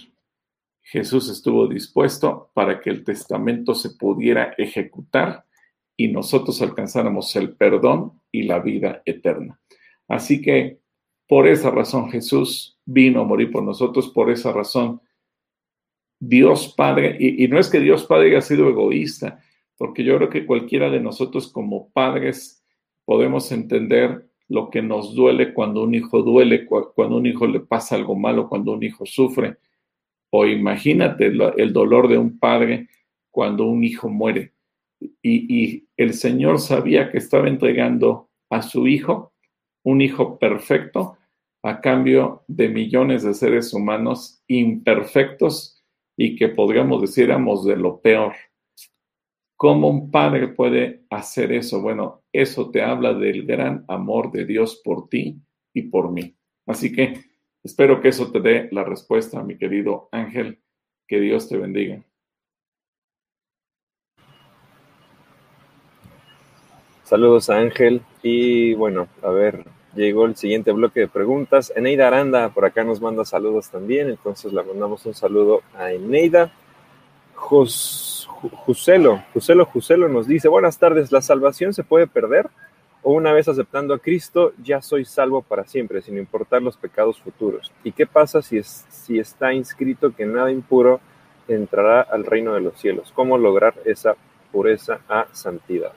[0.82, 5.44] Jesús estuvo dispuesto para que el testamento se pudiera ejecutar
[5.96, 9.58] y nosotros alcanzáramos el perdón y la vida eterna.
[10.08, 10.78] Así que
[11.26, 15.00] por esa razón Jesús vino a morir por nosotros, por esa razón
[16.18, 19.42] Dios Padre, y, no es que Dios Padre haya sido egoísta,
[19.76, 22.64] porque yo creo que cualquiera de nosotros como padres
[23.04, 27.96] podemos entender lo que nos duele cuando un hijo duele, cuando un hijo le pasa
[27.96, 29.56] algo malo, cuando un hijo sufre.
[30.30, 32.88] O imagínate el dolor de un padre
[33.30, 34.56] cuando un hijo muere
[35.22, 39.32] y, el Señor sabía que estaba entregando a su hijo,
[39.86, 41.16] un hijo perfecto,
[41.62, 45.84] a cambio de millones de seres humanos imperfectos
[46.16, 48.34] y que podríamos decir de lo peor.
[49.56, 51.80] ¿Cómo un padre puede hacer eso?
[51.80, 55.40] Bueno, eso te habla del gran amor de Dios por ti
[55.72, 56.36] y por mí.
[56.66, 57.20] Así que
[57.62, 60.60] espero que eso te dé la respuesta, mi querido Ángel.
[61.06, 62.02] Que Dios te bendiga.
[67.04, 68.02] Saludos Ángel.
[68.20, 69.64] Y bueno, a ver,
[69.96, 71.72] llegó el siguiente bloque de preguntas.
[71.74, 76.52] Eneida Aranda por acá nos manda saludos también, entonces le mandamos un saludo a Eneida.
[77.34, 82.48] Juselo, Juselo, Juselo nos dice, buenas tardes, ¿la salvación se puede perder?
[83.02, 87.20] ¿O una vez aceptando a Cristo, ya soy salvo para siempre, sin importar los pecados
[87.20, 87.72] futuros?
[87.84, 91.00] ¿Y qué pasa si, es, si está inscrito que nada impuro
[91.46, 93.12] entrará al reino de los cielos?
[93.14, 94.16] ¿Cómo lograr esa
[94.50, 95.92] pureza a santidad?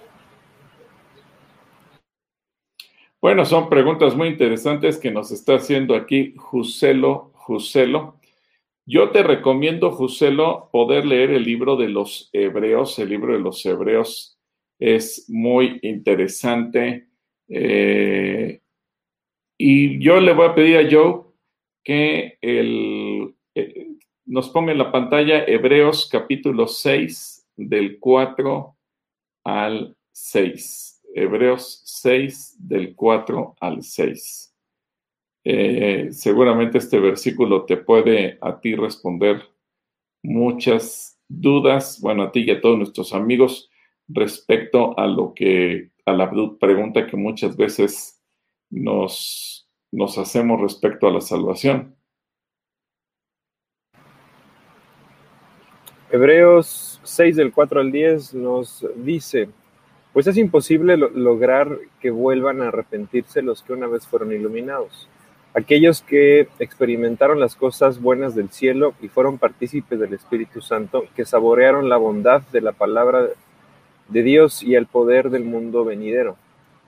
[3.21, 8.17] Bueno, son preguntas muy interesantes que nos está haciendo aquí Juselo Juselo.
[8.85, 12.97] Yo te recomiendo, Juselo, poder leer el libro de los Hebreos.
[12.97, 14.39] El libro de los Hebreos
[14.79, 17.09] es muy interesante.
[17.49, 18.61] Eh,
[19.57, 21.23] y yo le voy a pedir a Joe
[21.83, 23.87] que el, eh,
[24.27, 28.77] nos ponga en la pantalla Hebreos capítulo 6 del 4
[29.43, 30.98] al 6.
[31.13, 34.55] Hebreos 6 del 4 al 6.
[35.43, 39.41] Eh, seguramente este versículo te puede a ti responder
[40.21, 43.69] muchas dudas, bueno, a ti y a todos nuestros amigos
[44.07, 48.21] respecto a lo que, a la pregunta que muchas veces
[48.69, 51.95] nos, nos hacemos respecto a la salvación.
[56.11, 59.49] Hebreos 6 del 4 al 10 nos dice,
[60.13, 65.07] pues es imposible lograr que vuelvan a arrepentirse los que una vez fueron iluminados.
[65.53, 71.25] Aquellos que experimentaron las cosas buenas del cielo y fueron partícipes del Espíritu Santo, que
[71.25, 73.27] saborearon la bondad de la palabra
[74.07, 76.37] de Dios y el poder del mundo venidero,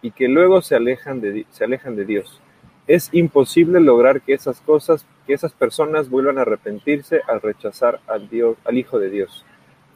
[0.01, 2.39] y que luego se alejan de, se alejan de Dios.
[2.87, 8.29] Es imposible lograr que esas cosas, que esas personas vuelvan a arrepentirse al rechazar al
[8.29, 9.45] Dios, al Hijo de Dios.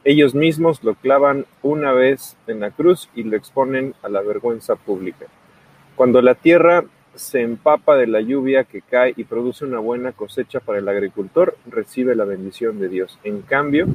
[0.05, 4.75] Ellos mismos lo clavan una vez en la cruz y lo exponen a la vergüenza
[4.75, 5.25] pública.
[5.95, 10.59] Cuando la tierra se empapa de la lluvia que cae y produce una buena cosecha
[10.59, 13.17] para el agricultor, recibe la bendición de Dios.
[13.23, 13.87] En cambio,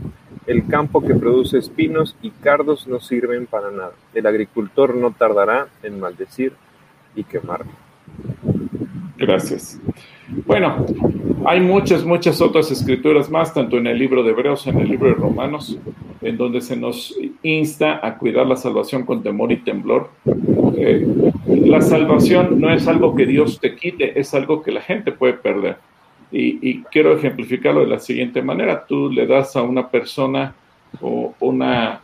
[0.49, 3.93] el campo que produce espinos y cardos no sirven para nada.
[4.13, 6.55] El agricultor no tardará en maldecir
[7.15, 7.71] y quemarlo.
[9.17, 9.79] Gracias.
[10.47, 10.87] Bueno,
[11.45, 15.09] hay muchas, muchas otras escrituras más, tanto en el libro de Hebreos, en el libro
[15.09, 15.77] de Romanos,
[16.21, 20.11] en donde se nos insta a cuidar la salvación con temor y temblor.
[20.77, 25.11] Eh, la salvación no es algo que Dios te quite, es algo que la gente
[25.11, 25.79] puede perder.
[26.33, 28.87] Y, quiero ejemplificarlo de la siguiente manera.
[28.87, 30.55] Tú le das a una persona
[31.01, 32.03] o una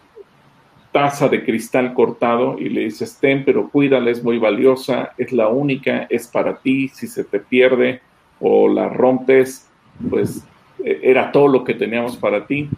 [0.90, 5.46] taza de cristal cortado y le dices, ten, pero cuídala, es muy valiosa, es la
[5.46, 8.00] única, es para ti, si se te pierde
[8.40, 9.68] o la rompes,
[10.10, 10.46] pues
[10.84, 12.68] e, era todo lo que teníamos para ti.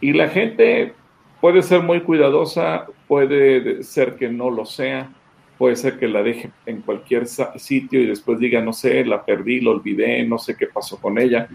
[0.00, 0.92] Y la gente
[1.40, 5.10] puede ser muy cuidadosa, puede ser que no lo sea,
[5.58, 9.60] puede ser que la deje en cualquier sitio y después diga, no sé, la perdí,
[9.60, 11.48] la olvidé, no sé qué pasó con ella.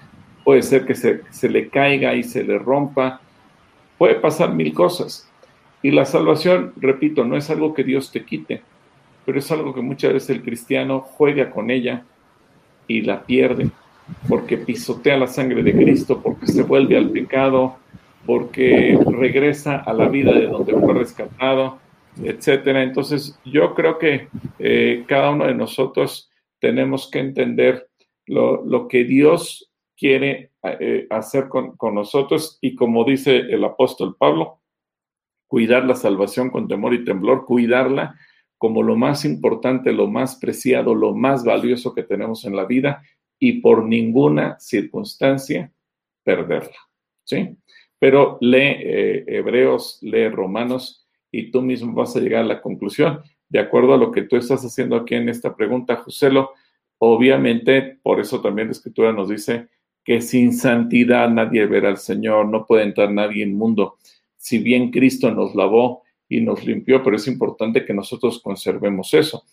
[0.44, 3.22] Puede ser que se, se le caiga y se le rompa.
[3.98, 5.28] Puede pasar mil cosas.
[5.82, 8.62] Y la salvación, repito, no es algo que Dios te quite,
[9.26, 12.04] pero es algo que muchas veces el cristiano juega con ella
[12.90, 13.70] y la pierde,
[14.28, 17.78] porque pisotea la sangre de Cristo, porque se vuelve al pecado,
[18.26, 21.80] porque regresa a la vida de donde fue rescatado
[22.24, 22.84] etcétera.
[22.84, 24.28] Entonces, yo creo que
[24.60, 26.30] eh, cada uno de nosotros
[26.60, 27.90] tenemos que entender
[28.26, 34.60] lo, que Dios quiere eh, hacer con, con, nosotros y como dice el apóstol Pablo,
[35.48, 38.16] cuidar la salvación con temor y temblor, cuidarla
[38.60, 43.02] como lo más importante, lo más preciado, lo más valioso que tenemos en la vida
[43.40, 45.72] y por ninguna circunstancia
[46.24, 46.76] perderla.
[47.24, 47.56] ¿Sí?
[47.98, 53.22] Pero lee eh, Hebreos, lee Romanos y tú mismo vas a llegar a la conclusión.
[53.48, 56.52] De acuerdo a lo que tú estás haciendo aquí en esta pregunta, Joselo,
[56.98, 59.70] obviamente, por eso también la escritura nos dice
[60.04, 63.98] que sin santidad nadie verá al Señor, no puede entrar nadie inmundo.
[64.36, 69.44] Si bien Cristo nos lavó y nos limpió, pero es importante que nosotros conservemos eso.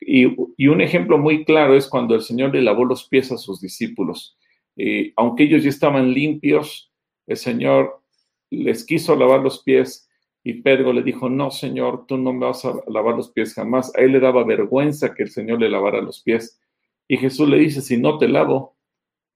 [0.00, 0.24] Y,
[0.68, 4.38] un ejemplo muy claro es cuando el Señor le lavó los pies a sus discípulos.
[4.76, 6.90] Eh, aunque ellos ya estaban limpios,
[7.26, 8.00] el Señor
[8.48, 10.08] les quiso lavar los pies
[10.42, 13.92] y Pedro le dijo, no, Señor, tú no me vas a lavar los pies jamás.
[13.94, 16.58] A él le daba vergüenza que el Señor le lavara los pies.
[17.06, 18.76] Y Jesús le dice, si no te lavo,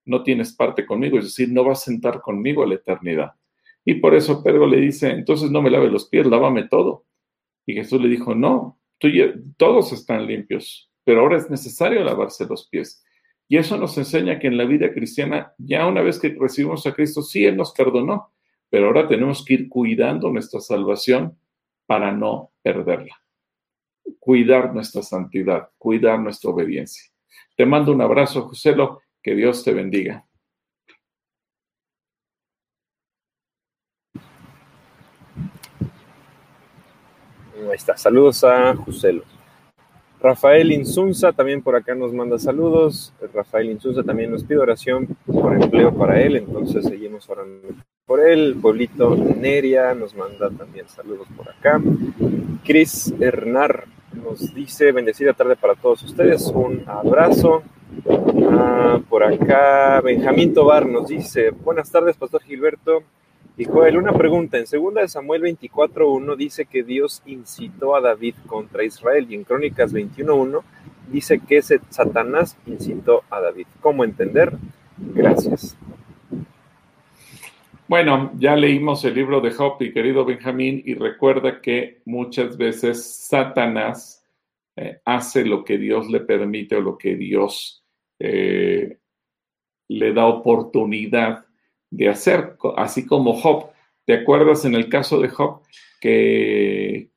[0.06, 3.32] no tienes parte conmigo, es decir, no vas a sentar conmigo a la eternidad.
[3.84, 7.04] Y por eso Pedro le dice, entonces no me lave los pies, lávame todo.
[7.66, 9.08] Y Jesús le dijo, no, tú
[9.56, 13.04] todos están limpios, pero ahora es necesario lavarse los pies.
[13.48, 16.94] Y eso nos enseña que en la vida cristiana, ya una vez que recibimos a
[16.94, 18.32] Cristo, sí, Él nos perdonó,
[18.70, 21.38] pero ahora tenemos que ir cuidando nuestra salvación
[21.86, 23.20] para no perderla.
[24.18, 27.12] Cuidar nuestra santidad, cuidar nuestra obediencia.
[27.56, 30.26] Te mando un abrazo, Joselo, que Dios te bendiga.
[37.74, 37.96] Ahí está.
[37.96, 39.24] Saludos a Joselo.
[40.22, 43.12] Rafael Insunza también por acá nos manda saludos.
[43.34, 47.66] Rafael Insunza también nos pide oración por empleo para él, entonces seguimos orando
[48.06, 48.56] por él.
[48.62, 51.82] Pueblito Neria nos manda también saludos por acá.
[52.64, 53.86] Cris Hernar
[54.22, 56.46] nos dice bendecida tarde para todos ustedes.
[56.54, 57.64] Un abrazo.
[58.52, 63.02] Ah, por acá Benjamín Tobar nos dice buenas tardes, Pastor Gilberto.
[63.56, 64.58] Y Joel, una pregunta.
[64.58, 69.92] En 2 Samuel 24.1 dice que Dios incitó a David contra Israel y en Crónicas
[69.92, 70.62] 21.1
[71.08, 73.66] dice que Satanás incitó a David.
[73.80, 74.52] ¿Cómo entender?
[74.96, 75.76] Gracias.
[77.86, 83.04] Bueno, ya leímos el libro de Job, y querido Benjamín, y recuerda que muchas veces
[83.04, 84.26] Satanás
[84.74, 87.84] eh, hace lo que Dios le permite o lo que Dios
[88.18, 88.98] eh,
[89.88, 91.44] le da oportunidad
[91.94, 93.70] de hacer, así como Job.
[94.04, 95.62] ¿Te acuerdas en el caso de Job
[96.00, 97.10] que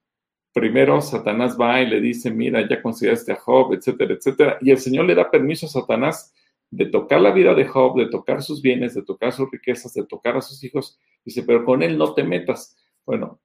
[0.53, 4.77] primero Satanás va y le dice, mira, ya consideraste a Job, etcétera, etcétera, y el
[4.77, 6.33] Señor le da permiso a Satanás
[6.69, 10.05] de tocar la vida de Job, de tocar sus bienes, de tocar sus riquezas, de
[10.05, 10.99] tocar a sus hijos.
[11.25, 12.77] Dice, pero con él no te metas.
[13.05, 13.39] Bueno,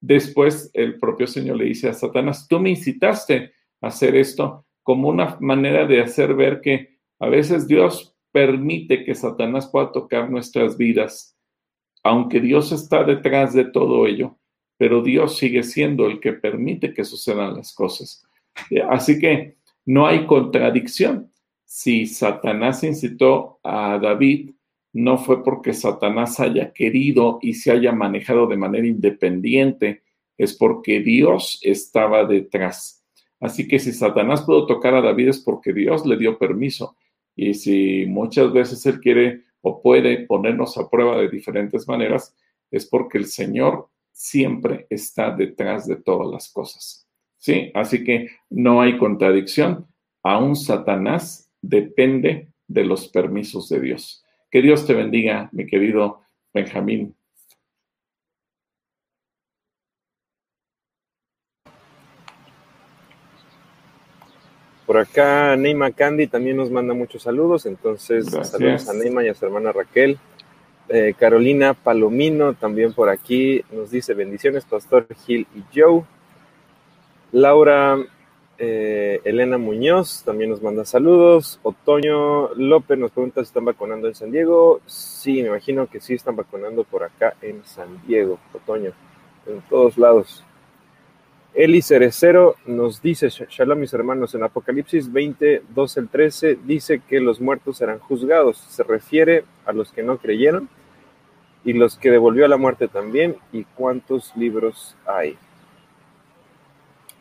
[0.00, 5.08] después el propio Señor le dice a Satanás, tú me incitaste a hacer esto como
[5.08, 10.76] una manera de hacer ver que a veces Dios permite que Satanás pueda tocar nuestras
[10.76, 11.34] vidas,
[12.02, 14.36] aunque Dios está detrás de todo ello,
[14.76, 18.26] pero Dios sigue siendo el que permite que sucedan las cosas.
[18.90, 19.56] Así que
[19.86, 21.32] no hay contradicción
[21.64, 24.50] si Satanás incitó a David,
[24.92, 30.02] no fue porque Satanás haya querido y se haya manejado de manera independiente,
[30.36, 33.02] es porque Dios estaba detrás.
[33.40, 36.96] Así que si Satanás pudo tocar a David es porque Dios le dio permiso.
[37.36, 42.34] Y si muchas veces Él quiere o puede ponernos a prueba de diferentes maneras,
[42.70, 47.06] es porque el Señor siempre está detrás de todas las cosas.
[47.36, 47.70] ¿Sí?
[47.74, 49.86] Así que no hay contradicción.
[50.22, 54.24] Aún Satanás depende de los permisos de Dios.
[54.50, 56.22] Que Dios te bendiga, mi querido
[56.54, 57.14] Benjamín.
[64.86, 69.34] Por acá Neima Candy también nos manda muchos saludos, entonces saludos a Neima y a
[69.34, 70.18] su hermana Raquel.
[70.88, 76.04] Eh, Carolina Palomino también por aquí nos dice bendiciones, Pastor Gil y Joe.
[77.32, 77.98] Laura
[78.58, 81.58] eh, Elena Muñoz también nos manda saludos.
[81.64, 84.80] Otoño López nos pregunta si están vacunando en San Diego.
[84.86, 88.92] Sí, me imagino que sí están vacunando por acá en San Diego, Otoño,
[89.46, 90.45] en todos lados.
[91.56, 97.18] Eli Cerecero nos dice, Shalom mis hermanos, en Apocalipsis 20, 12 al 13 dice que
[97.18, 98.58] los muertos serán juzgados.
[98.58, 100.68] Se refiere a los que no creyeron
[101.64, 103.36] y los que devolvió a la muerte también.
[103.52, 105.38] ¿Y cuántos libros hay?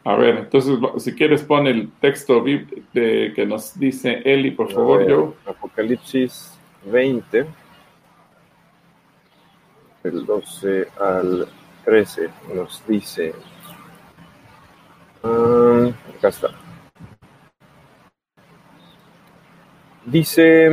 [0.04, 5.08] A ver, entonces, si quieres, pon el texto de, que nos dice Eli, por favor,
[5.08, 5.34] yo.
[5.46, 6.54] Apocalipsis
[6.92, 7.46] 20,
[10.04, 11.48] el 12 al
[11.86, 13.34] 13, nos dice.
[15.28, 16.50] Ah, acá está.
[20.06, 20.68] Dice,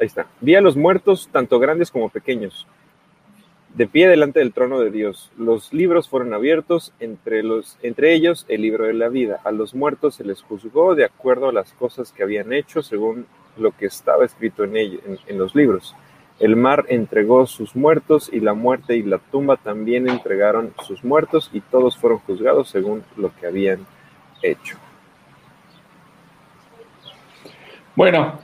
[0.00, 2.66] ahí está, vi a los muertos, tanto grandes como pequeños,
[3.74, 5.30] de pie delante del trono de Dios.
[5.36, 9.40] Los libros fueron abiertos, entre, los, entre ellos el libro de la vida.
[9.44, 13.26] A los muertos se les juzgó de acuerdo a las cosas que habían hecho, según
[13.58, 15.94] lo que estaba escrito en, en los libros.
[16.40, 21.50] El mar entregó sus muertos y la muerte y la tumba también entregaron sus muertos
[21.52, 23.86] y todos fueron juzgados según lo que habían
[24.42, 24.78] hecho.
[27.94, 28.40] Bueno,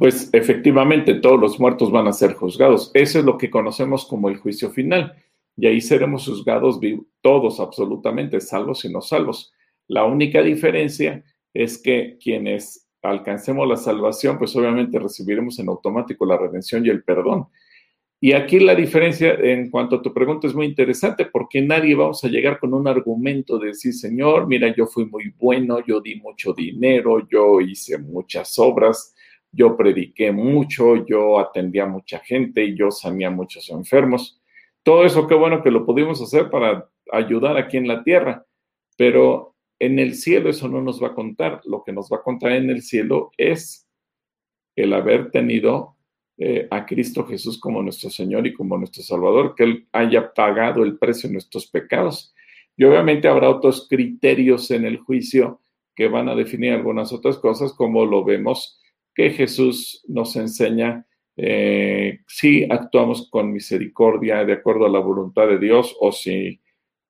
[0.00, 2.90] pues efectivamente todos los muertos van a ser juzgados.
[2.92, 5.14] Eso es lo que conocemos como el juicio final.
[5.56, 6.80] Y ahí seremos juzgados
[7.20, 9.52] todos absolutamente, salvos y no salvos.
[9.86, 11.22] La única diferencia
[11.54, 17.02] es que quienes alcancemos la salvación, pues obviamente recibiremos en automático la redención y el
[17.02, 17.48] perdón.
[18.20, 22.22] Y aquí la diferencia en cuanto a tu pregunta es muy interesante porque nadie vamos
[22.22, 26.14] a llegar con un argumento de decir, Señor, mira, yo fui muy bueno, yo di
[26.20, 29.12] mucho dinero, yo hice muchas obras,
[29.50, 34.40] yo prediqué mucho, yo atendí a mucha gente yo sané a muchos enfermos.
[34.84, 38.46] Todo eso, qué bueno que lo pudimos hacer para ayudar aquí en la tierra,
[38.96, 39.51] pero
[39.82, 41.60] en el cielo eso no nos va a contar.
[41.64, 43.88] Lo que nos va a contar en el cielo es
[44.76, 45.96] el haber tenido
[46.38, 50.84] eh, a Cristo Jesús como nuestro Señor y como nuestro Salvador, que Él haya pagado
[50.84, 52.32] el precio de nuestros pecados.
[52.76, 55.60] Y obviamente habrá otros criterios en el juicio
[55.96, 58.80] que van a definir algunas otras cosas, como lo vemos
[59.14, 61.04] que Jesús nos enseña
[61.36, 66.60] eh, si actuamos con misericordia de acuerdo a la voluntad de Dios o si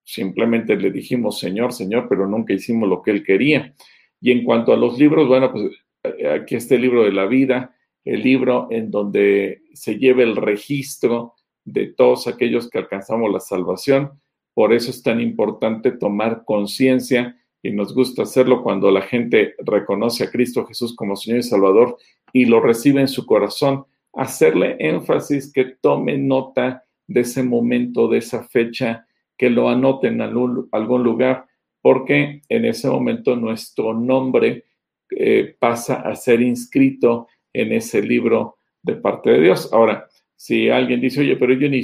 [0.05, 3.75] Simplemente le dijimos Señor, Señor, pero nunca hicimos lo que Él quería.
[4.21, 5.71] Y en cuanto a los libros, bueno, pues
[6.05, 7.75] eh, aquí está el libro de la vida,
[8.05, 11.35] el libro en donde se lleva el registro
[11.65, 14.21] de todos aquellos que alcanzamos la salvación.
[14.55, 20.25] Por eso es tan importante tomar conciencia y nos gusta hacerlo cuando la gente reconoce
[20.25, 21.97] a Cristo Jesús como Señor y Salvador
[22.33, 23.85] y lo recibe en su corazón,
[24.15, 29.07] hacerle énfasis que tome nota de ese momento, de esa fecha,
[29.43, 31.47] que lo anoten en algún, lugar,
[31.81, 34.67] porque en ese momento nuestro nombre
[35.11, 39.69] eh, pasa a ser inscrito en ese libro de parte de Dios.
[39.73, 41.83] Ahora, si alguien dice, oye, pero yo ni,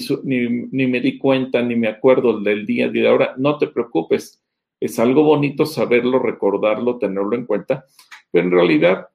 [0.70, 4.40] ni, me di cuenta, ni me acuerdo del día de ahora, no te preocupes.
[4.78, 7.86] Es algo bonito saberlo, recordarlo, tenerlo en cuenta,
[8.30, 9.09] pero en realidad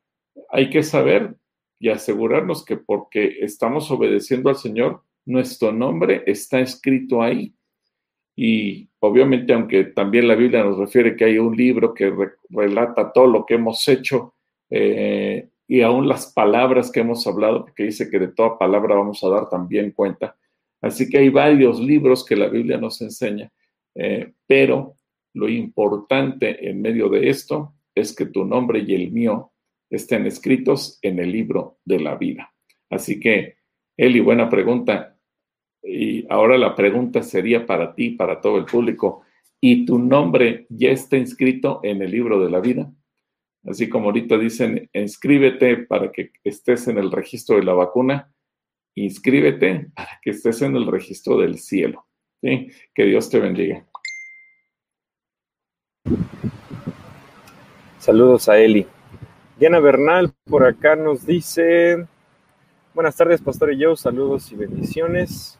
[0.49, 1.33] hay que saber
[1.79, 7.55] y asegurarnos que porque estamos obedeciendo al Señor, nuestro nombre está escrito ahí.
[8.35, 12.11] Y obviamente, aunque también la Biblia nos refiere que hay un libro que
[12.49, 14.33] relata todo lo que hemos hecho
[14.69, 19.23] eh, y aún las palabras que hemos hablado, porque dice que de toda palabra vamos
[19.23, 20.35] a dar también cuenta.
[20.81, 23.51] Así que hay varios libros que la Biblia nos enseña,
[23.95, 24.97] eh, pero
[25.33, 29.51] lo importante en medio de esto es que tu nombre y el mío
[29.89, 32.53] estén escritos en el libro de la vida.
[32.89, 33.57] Así que,
[33.95, 35.12] Eli, buena pregunta.
[35.83, 39.23] Y ahora la pregunta sería para ti, para todo el público,
[39.59, 42.91] ¿y tu nombre ya está inscrito en el libro de la vida?
[43.65, 48.33] Así como ahorita dicen, inscríbete para que estés en el registro de la vacuna,
[48.95, 52.05] inscríbete para que estés en el registro del cielo.
[52.41, 52.69] ¿sí?
[52.93, 53.85] Que Dios te bendiga.
[57.99, 58.85] Saludos a Eli.
[59.57, 62.05] Diana Bernal por acá nos dice,
[62.93, 65.57] buenas tardes, Pastor y yo, saludos y bendiciones.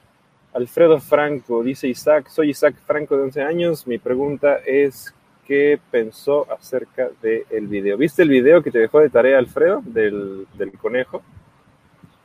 [0.54, 3.88] Alfredo Franco, dice Isaac, soy Isaac Franco de 11 años.
[3.88, 5.14] Mi pregunta es,
[5.48, 7.98] ¿qué pensó acerca del video?
[7.98, 10.46] ¿Viste el video que te dejó de tarea, Alfredo, del,
[10.80, 11.24] conejo?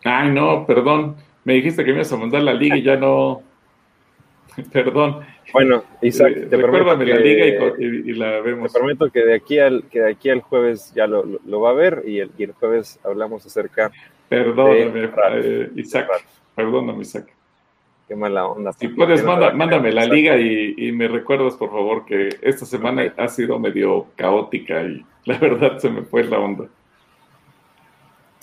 [0.04, 1.16] Ay, no, perdón.
[1.44, 3.42] Me dijiste que me ibas a mandar la liga y ya no.
[4.72, 5.20] perdón.
[5.54, 8.70] Bueno, Isaac, te Recuérdame la liga y, la vemos.
[8.70, 11.74] Te prometo que de aquí al, que de aquí al jueves ya lo, va a
[11.74, 13.90] ver y el, jueves hablamos acerca.
[14.28, 16.08] Perdóname, eh, Isaac.
[16.54, 17.37] Perdóname, Isaac.
[18.08, 18.72] Qué mala onda.
[18.72, 23.58] Si puedes, mándame la liga y, me recuerdas, por favor, que esta semana ha sido
[23.58, 26.64] medio caótica y la verdad se me fue la onda.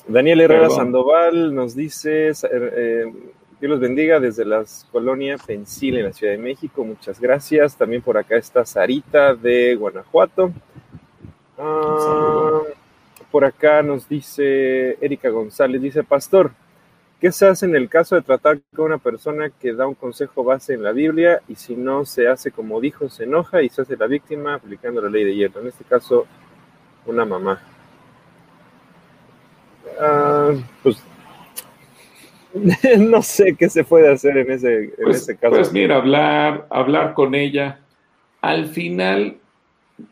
[0.08, 3.12] Daniel Herrera Sandoval nos dice, eh,
[3.60, 6.86] Dios los bendiga desde la colonia Pensil en la Ciudad de México.
[6.86, 7.76] Muchas gracias.
[7.76, 10.52] También por acá está Sarita de Guanajuato.
[11.58, 12.62] Ah,
[13.32, 16.52] por acá nos dice Erika González, dice Pastor,
[17.20, 20.44] ¿qué se hace en el caso de tratar con una persona que da un consejo
[20.44, 23.82] base en la Biblia y si no se hace como dijo, se enoja y se
[23.82, 25.62] hace la víctima aplicando la ley de hierro?
[25.62, 26.26] En este caso,
[27.06, 27.62] una mamá.
[30.00, 30.52] Ah,
[30.84, 31.02] pues
[33.00, 35.56] no sé qué se puede hacer en ese, pues, caso.
[35.56, 37.82] Pues mira, hablar, hablar con ella.
[38.42, 39.38] Al final,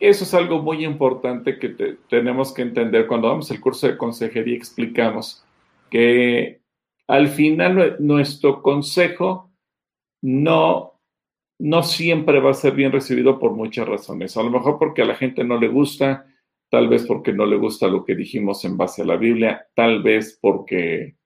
[0.00, 3.06] eso es algo muy importante que tenemos que entender.
[3.06, 5.42] Cuando damos el curso de consejería, explicamos
[5.90, 6.60] que
[7.08, 9.52] al final nuestro consejo
[10.22, 11.00] no,
[11.58, 14.36] no siempre va a ser bien recibido por muchas razones.
[14.36, 16.26] A lo mejor porque a la gente no le gusta,
[16.70, 20.02] tal vez porque no le gusta lo que dijimos en base a la Biblia, tal
[20.02, 21.16] vez porque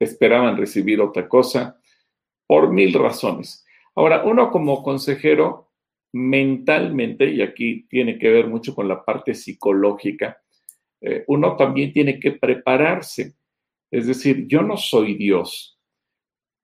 [0.00, 1.78] esperaban recibir otra cosa,
[2.48, 3.64] por mil razones.
[3.94, 5.70] Ahora, uno como consejero,
[6.12, 10.40] mentalmente, y aquí tiene que ver mucho con la parte psicológica,
[11.00, 13.34] eh, uno también tiene que prepararse.
[13.90, 15.78] Es decir, yo no soy Dios.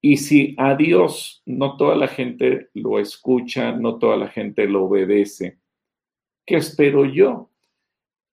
[0.01, 4.85] Y si a Dios no toda la gente lo escucha, no toda la gente lo
[4.85, 5.59] obedece,
[6.47, 7.51] ¿qué espero yo?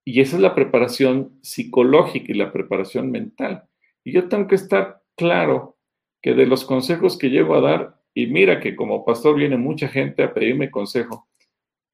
[0.04, 3.64] Y esa es la preparación psicológica y la preparación mental.
[4.04, 5.78] Y yo tengo que estar claro
[6.22, 9.88] que de los consejos que llego a dar, y mira que como pastor viene mucha
[9.88, 11.30] gente a pedirme consejo,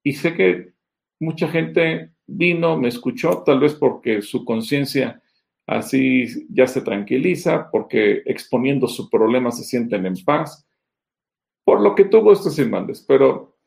[0.03, 0.73] y sé que
[1.19, 5.21] mucha gente vino, me escuchó, tal vez porque su conciencia
[5.67, 10.65] así ya se tranquiliza, porque exponiendo su problema se sienten en paz,
[11.65, 13.57] por lo que tuvo estos mandes, pero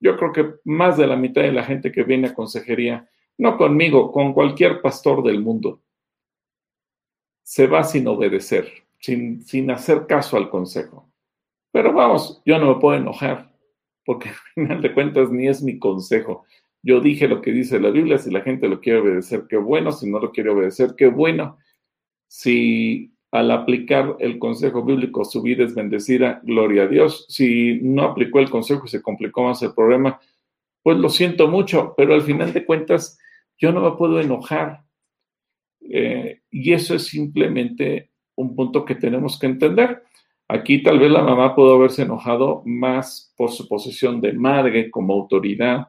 [0.00, 3.56] yo creo que más de la mitad de la gente que viene a consejería, no
[3.56, 5.82] conmigo, con cualquier pastor del mundo,
[7.42, 8.70] se va sin obedecer,
[9.00, 11.10] sin, sin hacer caso al consejo.
[11.72, 13.50] Pero vamos, yo no me puedo enojar,
[14.04, 16.44] porque al final de cuentas ni es mi consejo.
[16.82, 19.92] Yo dije lo que dice la Biblia, si la gente lo quiere obedecer, qué bueno,
[19.92, 21.58] si no lo quiere obedecer, qué bueno.
[22.28, 27.26] Si al aplicar el consejo bíblico su vida es bendecida, gloria a Dios.
[27.28, 30.20] Si no aplicó el consejo y se complicó más el problema,
[30.82, 33.18] pues lo siento mucho, pero al final de cuentas
[33.58, 34.84] yo no me puedo enojar.
[35.80, 40.02] Eh, y eso es simplemente un punto que tenemos que entender.
[40.46, 45.12] Aquí tal vez la mamá pudo haberse enojado más por su posición de madre como
[45.12, 45.88] autoridad,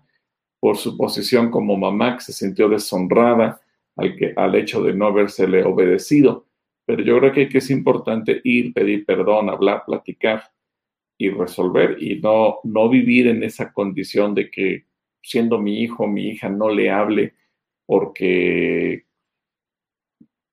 [0.59, 3.61] por su posición como mamá que se sintió deshonrada
[3.95, 6.45] al, que, al hecho de no habérsele obedecido.
[6.85, 10.43] Pero yo creo que, es importante ir, pedir perdón, hablar, platicar
[11.17, 14.85] y resolver y no, no vivir en esa condición de que
[15.21, 17.35] siendo mi hijo, mi hija no le hable
[17.85, 19.05] porque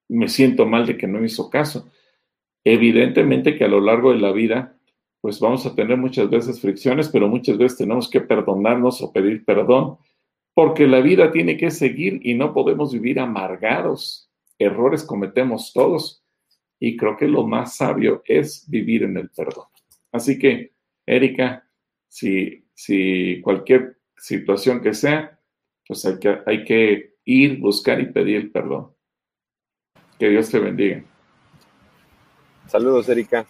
[0.09, 1.90] me siento mal de que no hizo caso.
[2.64, 4.75] Evidentemente que a lo largo de la vida,
[5.26, 9.44] pues vamos a tener muchas veces fricciones, pero muchas veces tenemos que perdonarnos o pedir
[9.44, 9.98] perdón,
[10.54, 14.30] porque la vida tiene que seguir y no podemos vivir amargados.
[14.56, 16.24] Errores cometemos todos
[16.78, 19.64] y creo que lo más sabio es vivir en el perdón.
[20.12, 20.74] Así que,
[21.04, 21.68] Erika,
[22.06, 25.40] si, si cualquier situación que sea,
[25.88, 28.92] pues hay que, hay que ir, buscar y pedir perdón.
[30.20, 31.02] Que Dios te bendiga.
[32.68, 33.44] Saludos, Erika.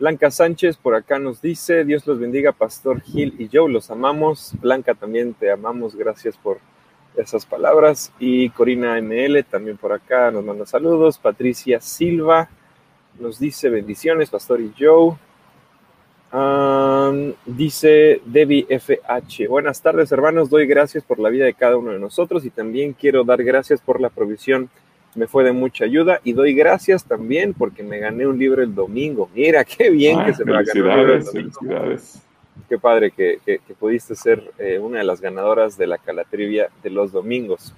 [0.00, 4.54] Blanca Sánchez por acá nos dice, Dios los bendiga, Pastor Gil y yo, los amamos.
[4.58, 6.58] Blanca, también te amamos, gracias por
[7.18, 8.10] esas palabras.
[8.18, 11.18] Y Corina ML también por acá nos manda saludos.
[11.18, 12.48] Patricia Silva
[13.18, 15.18] nos dice bendiciones, Pastor y Joe.
[17.44, 19.48] dice Debbie FH.
[19.48, 20.48] Buenas tardes, hermanos.
[20.48, 23.82] Doy gracias por la vida de cada uno de nosotros y también quiero dar gracias
[23.82, 24.70] por la provisión
[25.14, 28.74] me fue de mucha ayuda y doy gracias también porque me gané un libro el
[28.74, 29.28] domingo.
[29.34, 32.22] Mira, qué bien que se me ganado Felicidades.
[32.68, 36.90] Qué padre que, que, pudiste ser eh, una de las ganadoras de la calatrivia de
[36.90, 37.74] los domingos.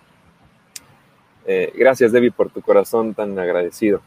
[1.46, 4.02] Eh, gracias, Debbie, por tu corazón tan agradecido.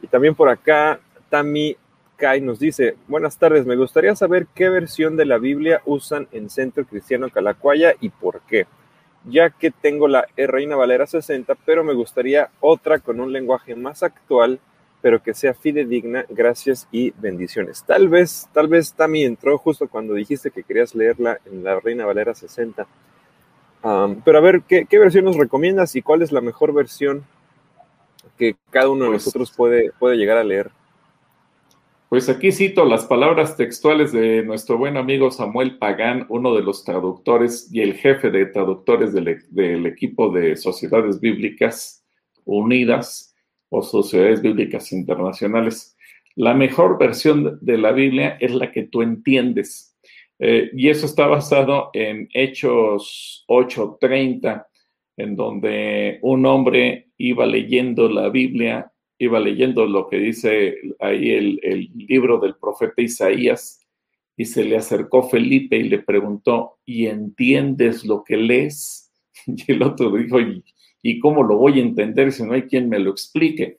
[0.00, 1.76] Y también por acá, Tami
[2.16, 6.48] Kai nos dice, buenas tardes, me gustaría saber qué versión de la Biblia usan en
[6.48, 8.66] Centro Cristiano Calacuaya y por qué
[9.24, 14.02] ya que tengo la Reina Valera 60, pero me gustaría otra con un lenguaje más
[14.02, 14.60] actual,
[15.00, 16.24] pero que sea fidedigna.
[16.28, 17.84] Gracias y bendiciones.
[17.84, 22.06] Tal vez, tal vez Tami entró justo cuando dijiste que querías leerla en la Reina
[22.06, 22.86] Valera 60.
[24.24, 27.24] pero a ver, ¿qué, versión nos recomiendas y cuál es la mejor versión
[28.38, 30.70] que cada uno de pues nosotros puede, puede llegar a leer?
[32.12, 36.84] Pues aquí cito las palabras textuales de nuestro buen amigo Samuel Pagán, uno de los
[36.84, 42.04] traductores y el jefe de traductores del, del, equipo de Sociedades Bíblicas
[42.44, 43.34] Unidas
[43.70, 45.96] o Sociedades Bíblicas Internacionales.
[46.34, 49.96] La mejor versión de la Biblia es la que tú entiendes.
[50.38, 54.66] Eh, y eso está basado en Hechos 8:30,
[55.16, 58.92] en donde un hombre iba leyendo la Biblia,
[59.24, 63.82] iba leyendo lo que dice ahí el, el libro del profeta Isaías,
[64.36, 69.10] y se le acercó Felipe y le preguntó, ¿y entiendes lo que lees?
[69.46, 70.38] Y el otro dijo,
[71.02, 73.78] ¿y, cómo lo voy a entender si no hay quien me lo explique?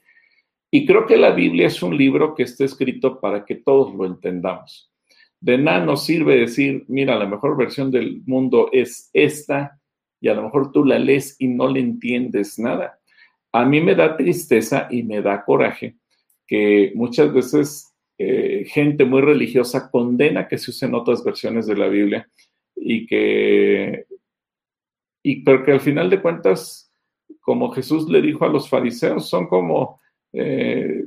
[0.71, 4.05] Y creo que la Biblia es un libro que está escrito para que todos lo
[4.05, 4.91] entendamos.
[5.39, 9.79] De nada nos sirve decir, mira, la mejor versión del mundo es esta,
[10.19, 12.99] y a lo mejor tú la lees y no le entiendes nada.
[13.53, 15.95] A mí me da tristeza y me da coraje
[16.47, 21.87] que muchas veces eh, gente muy religiosa condena que se usen otras versiones de la
[21.87, 22.27] Biblia
[22.75, 24.05] y que,
[25.23, 26.91] y, pero que al final de cuentas,
[27.41, 29.99] como Jesús le dijo a los fariseos, son como
[30.33, 31.05] eh,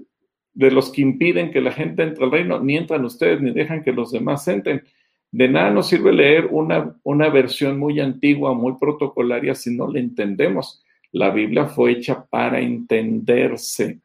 [0.55, 3.83] de los que impiden que la gente entre al reino, ni entran ustedes ni dejan
[3.83, 4.83] que los demás entren.
[5.31, 9.99] De nada nos sirve leer una, una versión muy antigua, muy protocolaria, si no la
[9.99, 10.83] entendemos.
[11.13, 14.01] La Biblia fue hecha para entenderse.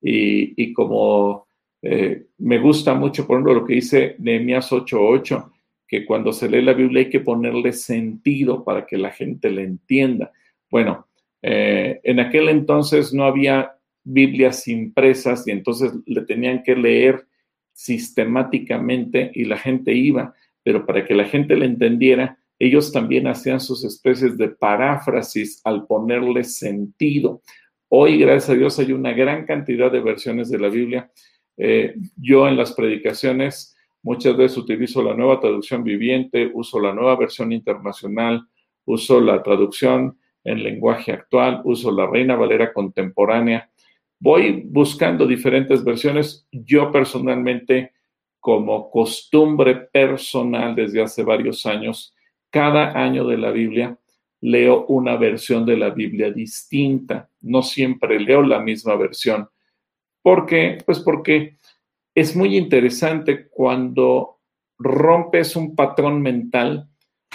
[0.00, 1.48] Y, y como
[1.82, 5.52] eh, me gusta mucho, por ejemplo, lo que dice Nehemías 8:8,
[5.86, 9.62] que cuando se lee la Biblia hay que ponerle sentido para que la gente le
[9.62, 10.32] entienda.
[10.70, 11.06] Bueno,
[11.42, 13.72] eh, en aquel entonces no había
[14.04, 17.26] Biblias impresas y entonces le tenían que leer
[17.72, 20.34] sistemáticamente y la gente iba,
[20.64, 25.86] pero para que la gente le entendiera, ellos también hacían sus especies de paráfrasis al
[25.86, 27.42] ponerle sentido.
[27.88, 31.10] Hoy, gracias a Dios, hay una gran cantidad de versiones de la Biblia
[31.58, 37.16] eh, yo en las predicaciones muchas veces utilizo la nueva traducción viviente, uso la nueva
[37.16, 38.46] versión internacional,
[38.84, 43.68] uso la traducción en lenguaje actual, uso la Reina Valera contemporánea.
[44.20, 46.46] Voy buscando diferentes versiones.
[46.52, 47.92] Yo personalmente,
[48.38, 52.14] como costumbre personal desde hace varios años,
[52.50, 53.98] cada año de la Biblia
[54.40, 57.28] leo una versión de la Biblia distinta.
[57.40, 59.48] No siempre leo la misma versión
[60.28, 60.76] ¿Por qué?
[60.84, 61.56] Pues porque
[62.14, 64.40] es muy interesante cuando
[64.78, 66.86] rompes un patrón mental.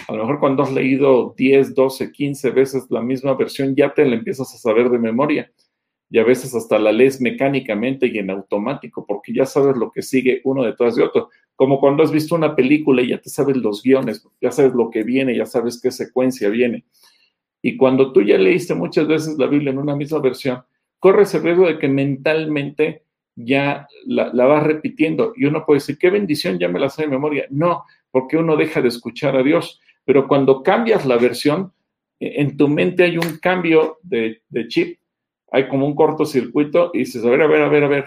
[0.06, 4.04] A lo mejor cuando has leído 10, 12, 15 veces la misma versión, ya te
[4.04, 5.50] la empiezas a saber de memoria.
[6.08, 10.02] Y a veces hasta la lees mecánicamente y en automático, porque ya sabes lo que
[10.02, 11.30] sigue uno detrás de otro.
[11.56, 14.90] Como cuando has visto una película y ya te sabes los guiones, ya sabes lo
[14.90, 16.84] que viene, ya sabes qué secuencia viene.
[17.62, 20.62] Y cuando tú ya leíste muchas veces la Biblia en una misma versión,
[20.98, 23.04] corres el riesgo de que mentalmente
[23.36, 27.08] ya la, vas repitiendo y uno puede decir, qué bendición, ya me la sé de
[27.08, 27.46] memoria.
[27.50, 29.80] No, porque uno deja de escuchar a Dios.
[30.04, 31.72] Pero cuando cambias la versión,
[32.20, 34.98] e, en tu mente hay un cambio de, chip,
[35.50, 38.04] hay como un cortocircuito y dices, a ver, a ver, a ver, a ver,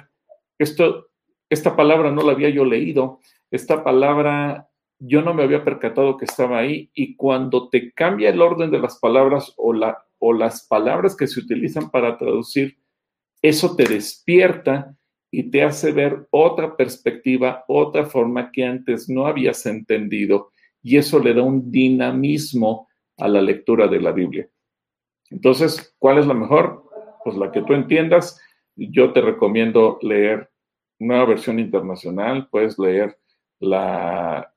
[0.57, 1.07] esto,
[1.49, 3.19] esta palabra no la había yo leído,
[3.51, 4.69] esta palabra
[4.99, 8.79] yo no me había percatado que estaba ahí y cuando te cambia el orden de
[8.79, 12.77] las palabras o, la, o las palabras que se utilizan para traducir,
[13.41, 14.95] eso te despierta
[15.29, 21.19] y te hace ver otra perspectiva, otra forma que antes no habías entendido y eso
[21.19, 22.87] le da un dinamismo
[23.17, 24.49] a la lectura de la Biblia.
[25.29, 26.83] Entonces, ¿cuál es la mejor?
[27.23, 28.39] Pues la que tú entiendas.
[28.75, 30.49] Yo te recomiendo leer
[30.99, 33.17] nueva versión internacional, puedes leer
[33.59, 34.51] la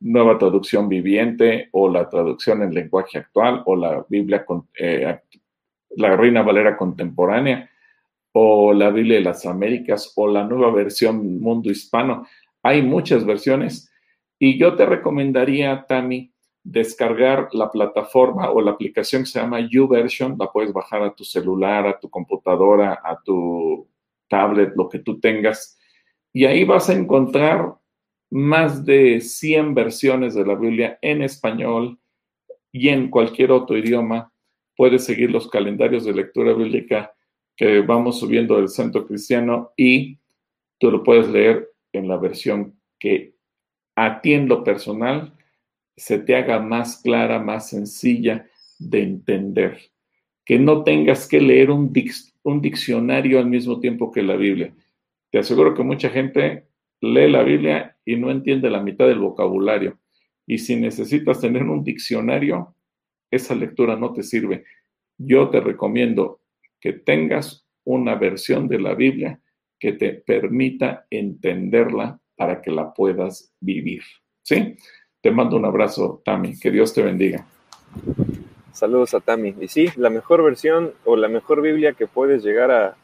[0.00, 4.44] nueva traducción viviente o la traducción en lenguaje actual o la Biblia,
[4.78, 5.18] eh,
[5.96, 7.70] la Reina Valera contemporánea
[8.32, 12.26] o la Biblia de las Américas o la nueva versión Mundo Hispano.
[12.62, 13.90] Hay muchas versiones
[14.38, 16.32] y yo te recomendaría, Tami,
[16.64, 20.36] descargar la plataforma o la aplicación que se llama YouVersion.
[20.38, 23.88] La puedes bajar a tu celular, a tu computadora, a tu
[24.28, 25.78] tablet, lo que tú tengas.
[26.32, 27.74] Y ahí vas a encontrar
[28.32, 31.98] más de 100 versiones de la Biblia en español
[32.72, 34.32] y en cualquier otro idioma.
[34.74, 37.12] Puedes seguir los calendarios de lectura bíblica
[37.54, 40.18] que vamos subiendo del Centro Cristiano y
[40.78, 43.34] tú lo puedes leer en la versión que
[43.96, 45.34] a ti en lo personal
[45.94, 49.78] se te haga más clara, más sencilla de entender.
[50.46, 51.92] Que no tengas que leer un,
[52.44, 54.74] un diccionario al mismo tiempo que la Biblia.
[55.30, 56.71] Te aseguro que mucha gente
[57.02, 59.98] lee la Biblia y no entiende la mitad del vocabulario.
[60.46, 62.74] Y si necesitas tener un diccionario,
[63.30, 64.64] esa lectura no te sirve.
[65.18, 66.40] Yo te recomiendo
[66.80, 69.40] que tengas una versión de la Biblia
[69.78, 74.02] que te permita entenderla para que la puedas vivir.
[74.42, 74.76] ¿Sí?
[75.20, 76.58] Te mando un abrazo, Tami.
[76.58, 77.46] Que Dios te bendiga.
[78.72, 79.54] Saludos a Tami.
[79.60, 82.96] Y sí, la mejor versión o la mejor Biblia que puedes llegar a,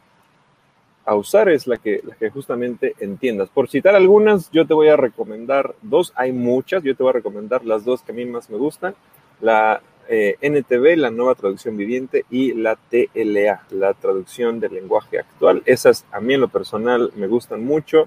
[1.08, 3.48] a usar es la que, la que justamente entiendas.
[3.48, 7.14] Por citar algunas, yo te voy a recomendar dos, hay muchas, yo te voy a
[7.14, 8.94] recomendar las dos que a mí más me gustan,
[9.40, 9.80] la
[10.10, 15.62] eh, NTV, la nueva traducción viviente, y la TLA, la traducción del lenguaje actual.
[15.64, 18.06] Esas a mí en lo personal me gustan mucho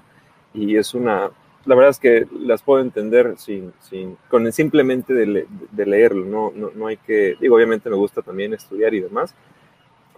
[0.54, 1.28] y es una,
[1.64, 6.52] la verdad es que las puedo entender sin, sin, con simplemente de, de leerlo, no,
[6.54, 9.34] no, no hay que, digo, obviamente me gusta también estudiar y demás,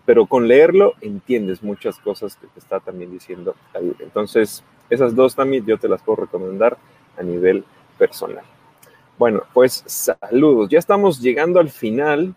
[0.07, 3.81] pero con leerlo entiendes muchas cosas que te está también diciendo la.
[4.01, 6.77] Entonces, esas dos también yo te las puedo recomendar
[7.19, 7.65] a nivel
[7.99, 8.45] personal.
[9.19, 10.69] Bueno, pues saludos.
[10.69, 12.35] Ya estamos llegando al final.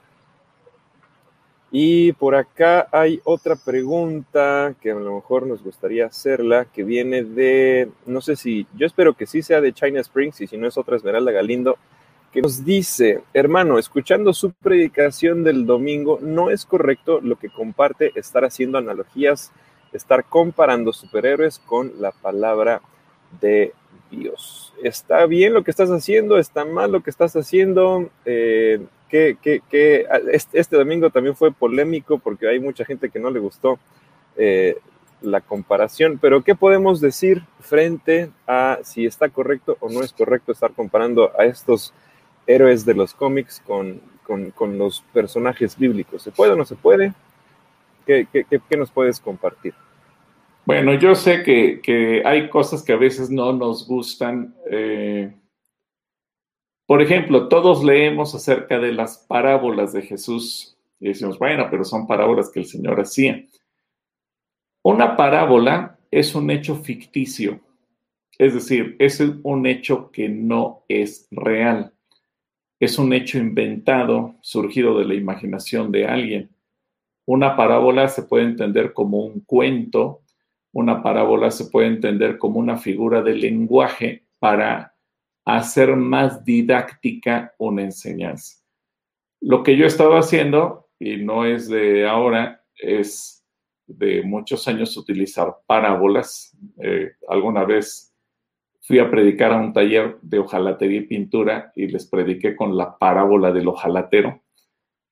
[1.70, 7.24] Y por acá hay otra pregunta que a lo mejor nos gustaría hacerla, que viene
[7.24, 10.66] de, no sé si, yo espero que sí sea de China Springs y si no
[10.66, 11.78] es otra Esmeralda Galindo
[12.42, 18.46] nos dice, hermano, escuchando su predicación del domingo, no es correcto lo que comparte estar
[18.46, 19.52] haciendo analogías,
[19.94, 22.82] estar comparando superhéroes con la palabra
[23.42, 23.74] de
[24.12, 24.74] Dios.
[24.84, 26.38] ¿Está bien lo que estás haciendo?
[26.38, 28.10] ¿Está mal lo que estás haciendo?
[28.26, 33.80] Eh, que, este, domingo también fue polémico porque hay mucha gente que no le gustó
[34.36, 34.78] eh,
[35.22, 40.52] la comparación, pero ¿qué podemos decir frente a si está correcto o no es correcto
[40.52, 41.94] estar comparando a estos
[42.48, 44.02] héroes de los cómics con,
[44.78, 46.24] los personajes bíblicos.
[46.24, 47.14] ¿Se puede o no se puede?
[48.06, 48.26] ¿Qué,
[48.78, 49.74] nos puedes compartir?
[50.66, 54.56] Bueno, yo sé que, hay cosas que a veces no nos gustan.
[54.72, 55.34] Eh,
[56.86, 62.08] por ejemplo, todos leemos acerca de las parábolas de Jesús y decimos, bueno, pero son
[62.08, 63.44] parábolas que el Señor hacía.
[64.84, 67.60] Una parábola es un hecho ficticio,
[68.38, 71.94] es decir, es un hecho que no es real
[72.80, 76.50] es un hecho inventado, surgido de la imaginación de alguien.
[77.26, 80.22] Una parábola se puede entender como un cuento,
[80.72, 84.96] una parábola se puede entender como una figura de lenguaje para
[85.46, 88.62] hacer más didáctica una enseñanza.
[89.42, 93.46] Lo que yo he estado haciendo, y no es de ahora, es
[93.88, 96.56] de muchos años utilizar parábolas.
[96.82, 98.07] Eh, alguna vez
[98.88, 102.98] fui a predicar a un taller de hojalatería y pintura y les prediqué con la
[102.98, 104.42] parábola del hojalatero.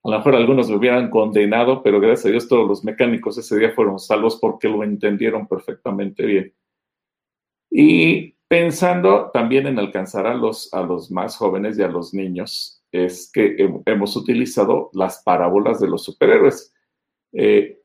[0.06, 3.60] A lo mejor algunos me hubieran condenado, pero gracias a Dios todos los mecánicos ese
[3.60, 6.54] día fueron salvos porque lo entendieron perfectamente bien.
[7.70, 12.82] Y pensando también en alcanzar a los, a los más jóvenes y a los niños,
[12.94, 16.74] es que hemos utilizado las parábolas de los superhéroes.
[17.34, 17.82] Eh,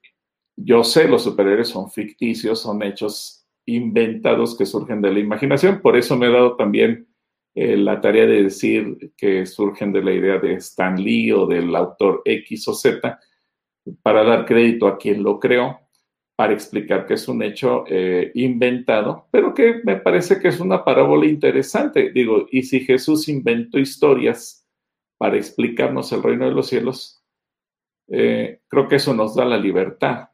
[0.54, 3.39] yo sé, los superhéroes son ficticios, son hechos
[3.74, 5.80] inventados que surgen de la imaginación.
[5.80, 7.08] Por eso me he dado también
[7.54, 11.74] eh, la tarea de decir que surgen de la idea de Stan Lee o del
[11.74, 13.18] autor X o Z,
[14.02, 15.80] para dar crédito a quien lo creó,
[16.36, 20.84] para explicar que es un hecho eh, inventado, pero que me parece que es una
[20.84, 22.12] parábola interesante.
[22.12, 24.66] Digo, y si Jesús inventó historias
[25.18, 27.22] para explicarnos el reino de los cielos,
[28.08, 30.29] eh, creo que eso nos da la libertad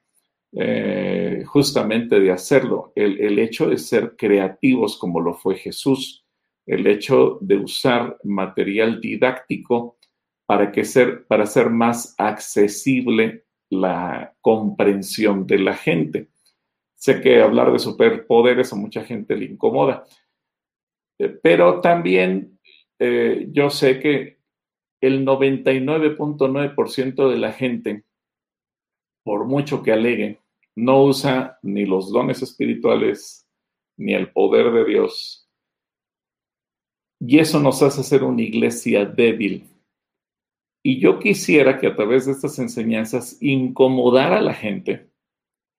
[0.59, 2.91] eh, justamente de hacerlo.
[2.95, 6.25] El, hecho de ser creativos como lo fue Jesús,
[6.65, 9.99] el hecho de usar material didáctico
[10.47, 16.31] para, que ser, para hacer más accesible la comprensión de la gente.
[16.95, 20.07] Sé que hablar de superpoderes a mucha gente le incomoda,
[21.19, 22.59] eh, pero también
[22.99, 24.39] eh, yo sé que
[25.03, 28.05] el 99.9% de la gente,
[29.23, 30.39] por mucho que aleguen,
[30.77, 33.49] no usa ni los dones espirituales
[33.97, 35.49] ni el poder de Dios.
[37.19, 39.65] Y eso nos hace ser una iglesia débil.
[40.83, 45.11] Y yo quisiera que a través de estas enseñanzas incomodar a la gente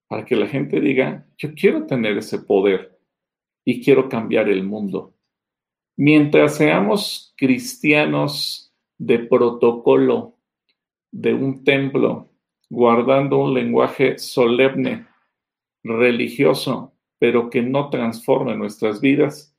[0.08, 3.00] para que la gente diga, yo quiero tener ese poder
[3.66, 5.14] y quiero cambiar el mundo.
[5.96, 10.38] Mientras seamos cristianos de protocolo,
[11.12, 12.30] de un templo,
[12.70, 15.08] guardando un lenguaje solemne,
[15.84, 19.56] religioso, pero que no transforme nuestras vidas,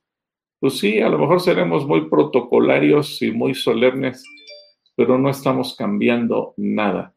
[0.59, 4.23] pues sí, a lo mejor seremos muy protocolarios y muy solemnes,
[4.95, 7.15] pero no estamos cambiando nada.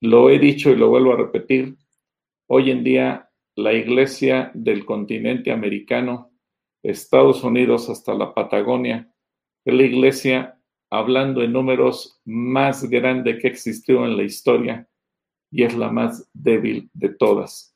[0.00, 1.76] Lo he dicho y lo vuelvo a repetir,
[2.48, 6.30] hoy en día la iglesia del continente americano,
[6.82, 9.10] Estados Unidos hasta la Patagonia,
[9.64, 14.88] es la iglesia, hablando en números, más grande que existió en la historia
[15.56, 17.74] y es la más débil de todas.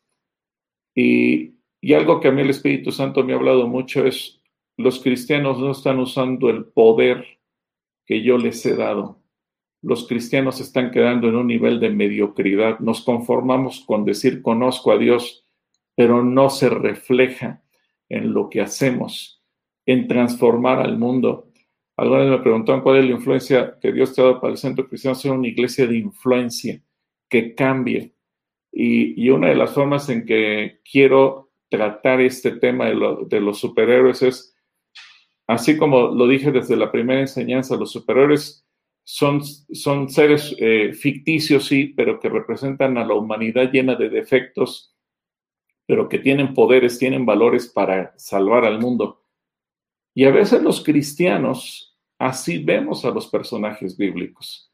[0.94, 1.54] Y,
[1.94, 4.42] algo que a mí el Espíritu Santo me ha hablado mucho es,
[4.76, 7.24] los cristianos no están usando el poder
[8.04, 9.22] que yo les he dado.
[9.80, 12.80] Los cristianos están quedando en un nivel de mediocridad.
[12.80, 15.46] Nos conformamos con decir conozco a Dios,
[15.94, 17.62] pero no se refleja
[18.10, 19.42] en lo que hacemos,
[19.86, 21.50] en transformar al mundo.
[21.96, 24.86] Algunos me preguntaron cuál es la influencia que Dios te ha dado para el centro
[24.86, 26.82] cristiano, ser una iglesia de influencia,
[27.30, 28.14] que cambie.
[28.72, 34.22] Y, una de las formas en que quiero tratar este tema de, de los superhéroes
[34.22, 34.56] es,
[35.46, 38.66] así como lo dije desde la primera enseñanza, los superhéroes
[39.04, 44.94] son, son seres eh, ficticios, sí, pero que representan a la humanidad llena de defectos,
[45.86, 49.24] pero que tienen poderes, tienen valores para salvar al mundo.
[50.14, 54.69] Y a veces los cristianos así vemos a los personajes bíblicos.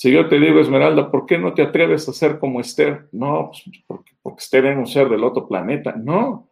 [0.00, 3.10] Si yo te digo, Esmeralda, ¿por qué no te atreves a ser como Esther?
[3.12, 5.92] No, pues, porque, porque Esther era un ser del otro planeta.
[5.94, 6.48] No,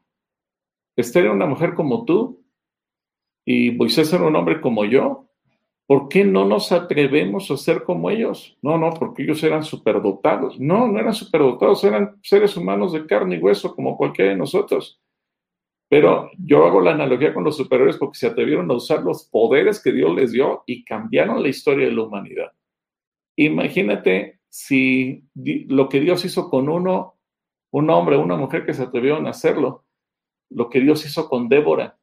[0.94, 2.44] Esther era una mujer como tú
[3.46, 5.30] y Moisés era un hombre como yo.
[5.86, 8.58] ¿Por qué no nos atrevemos a ser como ellos?
[8.60, 10.60] No, no, porque ellos eran superdotados.
[10.60, 15.00] No, no eran superdotados, eran seres humanos de carne y hueso como cualquiera de nosotros.
[15.88, 19.82] Pero yo hago la analogía con los superiores porque se atrevieron a usar los poderes
[19.82, 22.52] que Dios les dio y cambiaron la historia de la humanidad.
[23.38, 27.20] Imagínate si lo que Dios hizo con uno,
[27.70, 29.84] un hombre, una mujer que se atrevieron a hacerlo,
[30.50, 32.00] lo que Dios hizo con Débora,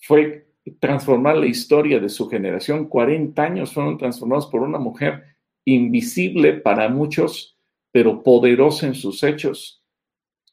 [0.00, 0.48] fue
[0.78, 2.88] transformar la historia de su generación.
[2.88, 5.36] 40 años fueron transformados por una mujer
[5.66, 7.58] invisible para muchos,
[7.92, 9.84] pero poderosa en sus hechos.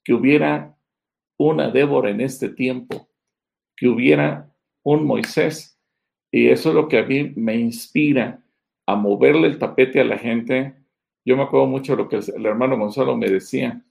[0.04, 0.78] Que hubiera
[1.38, 3.08] una Débora en este tiempo,
[3.78, 4.54] que hubiera
[4.84, 5.80] un Moisés.
[6.30, 8.44] Y eso es lo que a mí me inspira
[8.88, 10.76] a moverle el tapete a la gente.
[11.24, 13.86] Yo me acuerdo mucho de lo que el hermano Gonzalo me decía.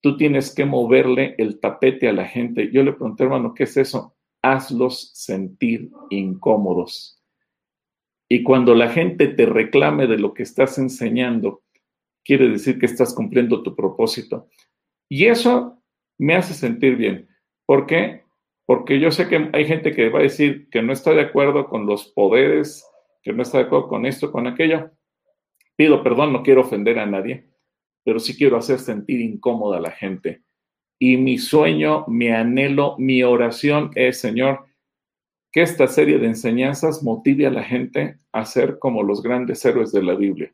[0.00, 2.70] Tú tienes que moverle el tapete a la gente.
[2.72, 4.16] Yo le pregunté, hermano, ¿qué es eso?
[4.42, 7.22] hazlos sentir incómodos.
[8.28, 11.62] Y cuando la gente te reclame de lo que estás enseñando,
[12.24, 14.48] quiere decir que estás cumpliendo tu propósito.
[15.08, 15.82] Y eso
[16.18, 17.28] me hace sentir bien.
[17.66, 18.22] ¿Por qué?
[18.66, 21.68] Porque yo sé que hay gente que va a decir que no está de acuerdo
[21.68, 22.86] con los poderes,
[23.22, 24.90] que no está de acuerdo con esto, con aquello.
[25.76, 27.48] Pido perdón, no quiero ofender a nadie,
[28.04, 30.42] pero sí quiero hacer sentir incómoda a la gente.
[30.98, 34.66] Y mi sueño, mi anhelo, mi oración es, Señor,
[35.52, 39.92] que esta serie de enseñanzas motive a la gente a ser como los grandes héroes
[39.92, 40.52] de la Biblia.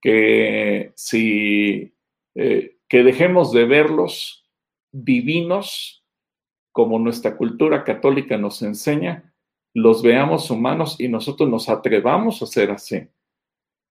[0.00, 1.94] Que si
[2.34, 4.46] eh, que dejemos de verlos
[4.92, 6.04] divinos,
[6.72, 9.31] como nuestra cultura católica nos enseña,
[9.74, 13.08] los veamos humanos y nosotros nos atrevamos a ser así.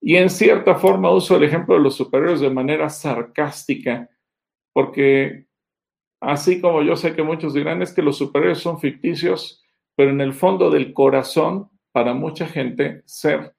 [0.02, 4.10] Y en cierta forma uso el ejemplo de los superiores de manera sarcástica,
[4.74, 5.48] porque
[6.22, 9.64] Así como yo sé que muchos dirán es que los superhéroes son ficticios,
[9.96, 13.56] pero en el fondo del corazón, para mucha gente, ser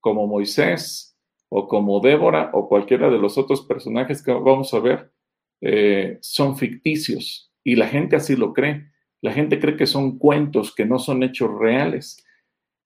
[0.00, 1.16] como Moisés
[1.48, 5.12] o como Débora o cualquiera de los otros personajes que vamos a ver,
[5.60, 8.90] eh, son ficticios y la gente así lo cree.
[9.22, 12.24] La gente cree que son cuentos, que no son hechos reales.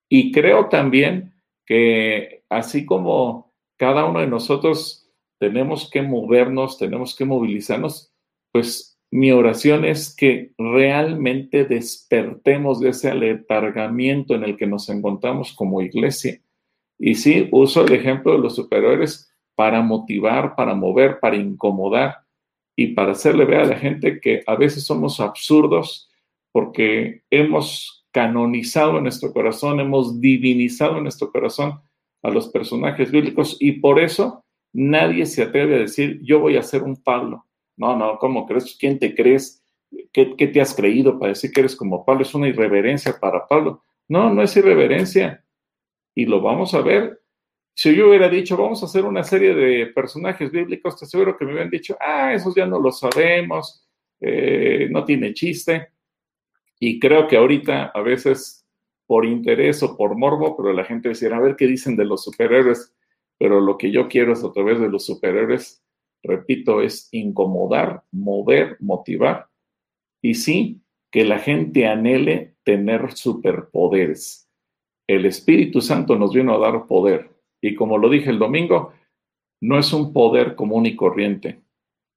[0.09, 1.35] Y creo también
[1.67, 8.13] que así como cada uno de nosotros tenemos que movernos, tenemos que movilizarnos,
[8.53, 15.53] pues mi oración es que realmente despertemos de ese aletargamiento en el que nos encontramos
[15.53, 16.41] como iglesia.
[16.99, 22.25] Y sí, uso el ejemplo de los superiores para motivar, para mover, para incomodar
[22.77, 26.11] y para hacerle ver a la gente que a veces somos absurdos
[26.55, 31.81] porque hemos canonizado en nuestro corazón, hemos divinizado en nuestro corazón
[32.23, 36.63] a los personajes bíblicos y por eso nadie se atreve a decir, yo voy a
[36.63, 37.45] ser un Pablo,
[37.77, 38.77] no, no, ¿cómo crees?
[38.79, 39.65] ¿Quién te crees?
[40.13, 42.23] ¿Qué, te has creído para decir que eres como Pablo?
[42.23, 43.83] Es una irreverencia para Pablo.
[44.07, 45.45] No, no es irreverencia.
[46.15, 47.21] Y lo vamos a ver.
[47.75, 51.45] Si yo hubiera dicho, vamos a hacer una serie de personajes bíblicos, te aseguro que
[51.45, 53.85] me hubieran dicho, ah, esos ya no lo sabemos,
[54.21, 55.94] eh, no tiene chiste.
[56.79, 58.67] Y creo que ahorita a veces
[59.07, 62.25] por interés o por morbo, pero la gente decía, a ver qué dicen de los
[62.25, 62.95] superhéroes,
[63.39, 65.85] pero lo que yo quiero es a través de los superhéroes
[66.25, 69.49] repito, es incomodar, mover, motivar.
[70.21, 70.81] Y sí,
[71.13, 74.49] que la gente anhele tener superpoderes.
[75.07, 77.31] El Espíritu Santo nos vino a dar poder.
[77.61, 78.93] Y como lo dije el domingo,
[79.61, 81.63] no es un poder común y corriente,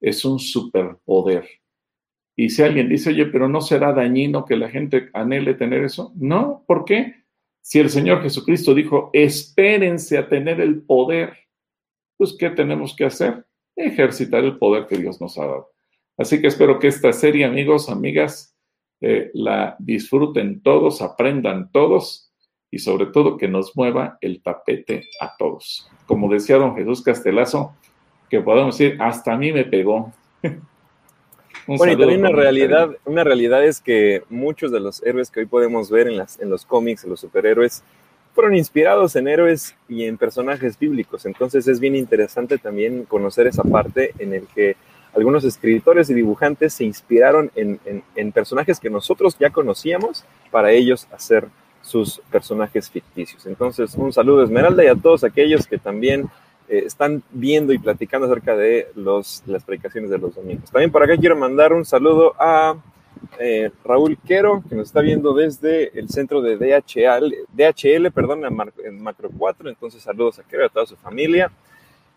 [0.01, 1.47] es un superpoder.
[2.37, 6.13] Y si alguien dice, oye, pero no será dañino que la gente anhele tener eso,
[6.15, 7.25] no, ¿por qué?
[7.61, 11.33] Si el Señor Jesucristo dijo, espérense a tener el poder,
[12.15, 13.43] pues ¿qué tenemos que hacer?
[13.77, 15.71] ejercitar el poder que Dios nos ha dado.
[16.17, 18.55] Así que espero que esta serie, amigos, amigas,
[18.99, 22.33] eh, la disfruten todos, aprendan todos
[22.71, 25.89] y sobre todo que nos mueva el tapete a todos.
[26.07, 27.75] Como decía don Jesús Castelazo,
[28.29, 30.11] que podemos decir, hasta a mí me pegó.
[31.67, 35.45] bueno, y también una realidad, una realidad es que muchos de los héroes que hoy
[35.45, 37.83] podemos ver en, las, en los cómics, en los superhéroes,
[38.33, 41.25] fueron inspirados en héroes y en personajes bíblicos.
[41.25, 44.75] Entonces es bien interesante también conocer esa parte en el que
[45.15, 47.79] algunos escritores y dibujantes se inspiraron en,
[48.15, 51.47] en, personajes que nosotros ya conocíamos para ellos hacer
[51.81, 53.47] sus personajes ficticios.
[53.47, 56.29] Entonces, un saludo a Esmeralda y a todos aquellos que también
[56.69, 60.69] eh, están viendo y platicando acerca de los, las predicaciones de los domingos.
[60.71, 62.75] También por acá quiero mandar un saludo a
[63.39, 68.43] eh, Raúl Quero, que nos está viendo desde el centro de DHL, DHL perdón,
[68.83, 69.69] en Macro 4.
[69.69, 71.51] Entonces, saludos a Quero y a toda su familia.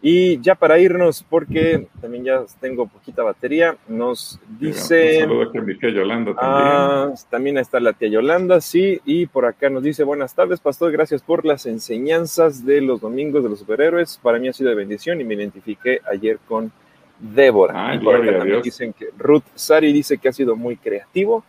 [0.02, 5.24] Y ya para irnos, porque también ya tengo poquita batería, nos dice...
[5.24, 6.66] Un saludo a mi tía Yolanda también.
[6.66, 8.98] Ah, también está la tía Yolanda, sí.
[9.04, 13.42] Y por acá nos dice, buenas tardes, pastor, gracias por las enseñanzas de los domingos
[13.42, 14.18] de los superhéroes.
[14.22, 16.72] Para mí ha sido de bendición y me identifiqué ayer con
[17.20, 17.94] Débora.
[17.94, 21.44] y por acá también dicen que Ruth Sari dice que ha sido muy creativo.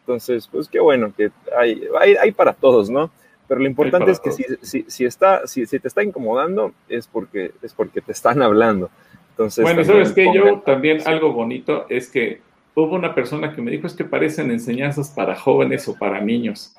[0.00, 1.82] Entonces, pues qué bueno que hay,
[2.20, 3.10] hay, para todos, ¿no?
[3.48, 7.06] Pero lo importante es que si, si, si, está, si, si, te está incomodando es
[7.06, 8.90] porque, es porque te están hablando.
[9.30, 12.40] Entonces, bueno, sabes que yo también algo bonito es que
[12.74, 16.74] hubo una persona que me dijo es que parecen enseñanzas para jóvenes o para niños.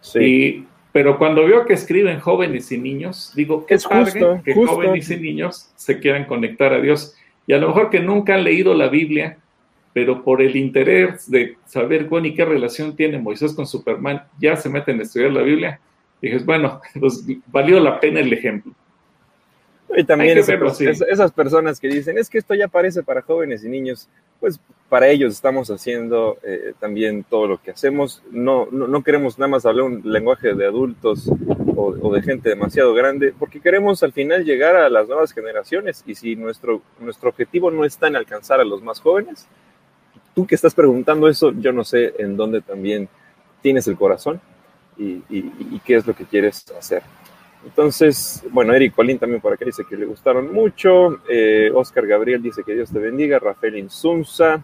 [0.00, 0.66] Sí.
[0.92, 5.16] pero cuando veo que escriben jóvenes y niños, digo, qué es padre que jóvenes y
[5.16, 7.16] niños se quieran conectar a Dios.
[7.46, 9.38] Y a lo mejor que nunca han leído la Biblia,
[9.94, 14.56] pero por el interés de saber, bueno, y qué relación tiene Moisés con Superman, ya
[14.56, 15.80] se meten a estudiar la Biblia.
[16.20, 18.72] Dices, bueno, pues valió la pena el ejemplo.
[19.96, 24.08] Y también esas personas que dicen, es que esto ya parece para jóvenes y niños,
[24.40, 24.58] pues
[24.88, 28.22] para ellos estamos haciendo eh, también todo lo que hacemos.
[28.30, 31.30] No, no, queremos nada más hablar un lenguaje de adultos
[31.76, 36.02] o, o, de gente demasiado grande, porque queremos al final llegar a las nuevas generaciones.
[36.06, 39.46] Y si nuestro, nuestro objetivo no está en alcanzar a los más jóvenes,
[40.34, 43.08] tú que estás preguntando eso, yo no sé en dónde también
[43.62, 44.40] tienes el corazón
[44.96, 47.02] y, y qué es lo que quieres hacer.
[47.64, 51.20] Entonces, bueno, Eric Colín también por acá dice que le gustaron mucho.
[51.28, 53.38] Eh, Oscar Gabriel dice que Dios te bendiga.
[53.38, 54.62] Rafael Insunza.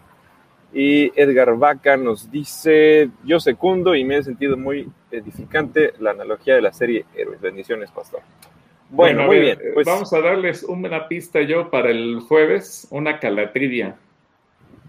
[0.73, 6.55] Y Edgar Vaca nos dice, yo secundo y me he sentido muy edificante la analogía
[6.55, 7.41] de la serie Héroes.
[7.41, 8.21] Bendiciones, pastor.
[8.89, 9.59] Bueno, muy bien.
[9.73, 13.97] Pues, vamos a darles una pista yo para el jueves, una calatrivia.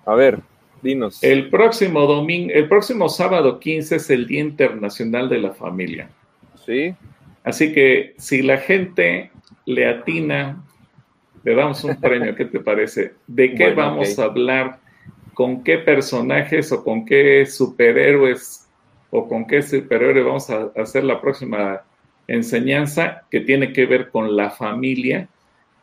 [0.06, 0.38] A ver,
[0.82, 1.22] dinos.
[1.22, 6.08] El próximo domingo, el próximo sábado 15 es el Día Internacional de la Familia.
[6.66, 6.94] Sí.
[7.44, 9.30] Así que si la gente
[9.66, 10.62] le atina,
[11.44, 13.14] le damos un premio, ¿qué te parece?
[13.26, 14.78] ¿De qué vamos a hablar?
[15.34, 18.68] ¿Con qué personajes o con qué superhéroes
[19.10, 21.82] o con qué superhéroe vamos a hacer la próxima
[22.28, 25.28] enseñanza que tiene que ver con la familia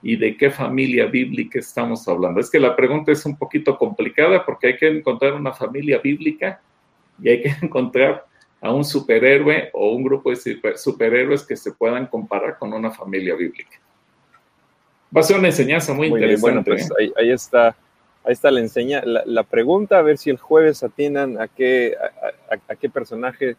[0.01, 2.39] y de qué familia bíblica estamos hablando?
[2.39, 6.61] Es que la pregunta es un poquito complicada porque hay que encontrar una familia bíblica
[7.21, 8.25] y hay que encontrar
[8.61, 13.35] a un superhéroe o un grupo de superhéroes que se puedan comparar con una familia
[13.35, 13.79] bíblica.
[15.15, 16.41] Va a ser una enseñanza muy, interesante.
[16.41, 17.11] bueno, pues ¿eh?
[17.17, 17.69] ahí, está,
[18.23, 21.95] ahí está la, enseña, la, pregunta, a ver si el jueves atiendan a qué,
[22.67, 23.55] a, qué personaje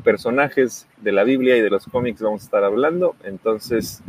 [0.00, 3.16] personajes de la Biblia y de los cómics vamos a estar hablando.
[3.24, 4.02] Entonces,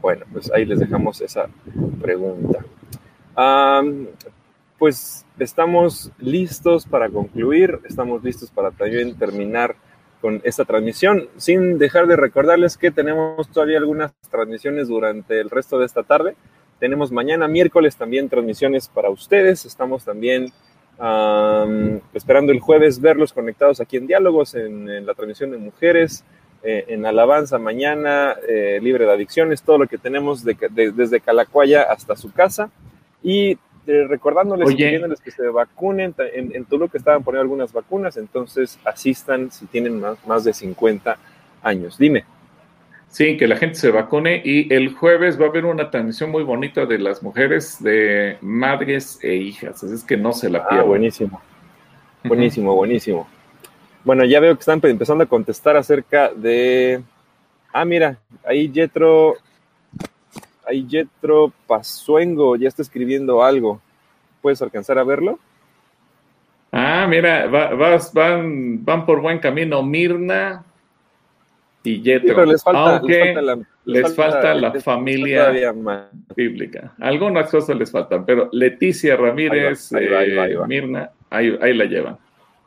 [0.00, 1.48] bueno, pues ahí les dejamos esa
[2.00, 2.64] pregunta.
[4.78, 9.76] pues estamos listos para concluir, estamos listos para también terminar
[10.20, 15.78] con esta transmisión, sin dejar de recordarles que tenemos todavía algunas transmisiones durante el resto
[15.78, 16.36] de esta tarde.
[16.78, 19.64] Tenemos mañana miércoles también transmisiones para ustedes.
[19.64, 20.52] Estamos también
[22.14, 26.24] esperando el jueves verlos conectados aquí en Diálogos, en, la transmisión de mujeres,
[26.62, 32.16] eh, en Alabanza mañana, eh, libre de adicciones, todo lo que tenemos desde Calacuaya hasta
[32.16, 32.70] su casa.
[33.22, 36.14] Y recordándoles que se vacunen.
[36.18, 41.16] En, en Toluca estaban poniendo algunas vacunas, entonces asistan si tienen más, más de 50
[41.62, 41.98] años.
[41.98, 42.24] Dime.
[43.16, 46.42] Sí, que la gente se vacune y el jueves va a haber una transmisión muy
[46.42, 50.68] bonita de las mujeres, de madres e hijas, así es que no se la ah,
[50.68, 50.88] pierdan.
[50.88, 51.40] buenísimo,
[52.24, 53.26] buenísimo, buenísimo.
[54.04, 57.02] Bueno, ya veo que están empezando a contestar acerca de...
[57.72, 59.36] Ah, mira, ahí Jetro
[60.66, 63.80] Ahí Jetro Pasuengo ya está escribiendo algo.
[64.42, 65.38] ¿Puedes alcanzar a verlo?
[66.70, 70.66] Ah, mira, van, van por buen camino Mirna
[71.86, 72.34] y Jetro.
[72.34, 73.00] pero les falta,
[73.84, 75.72] les falta la, familia
[76.34, 76.92] bíblica.
[77.00, 82.18] Algunas cosas les faltan, pero Leticia Ramírez, eh, Mirna, ahí, la llevan.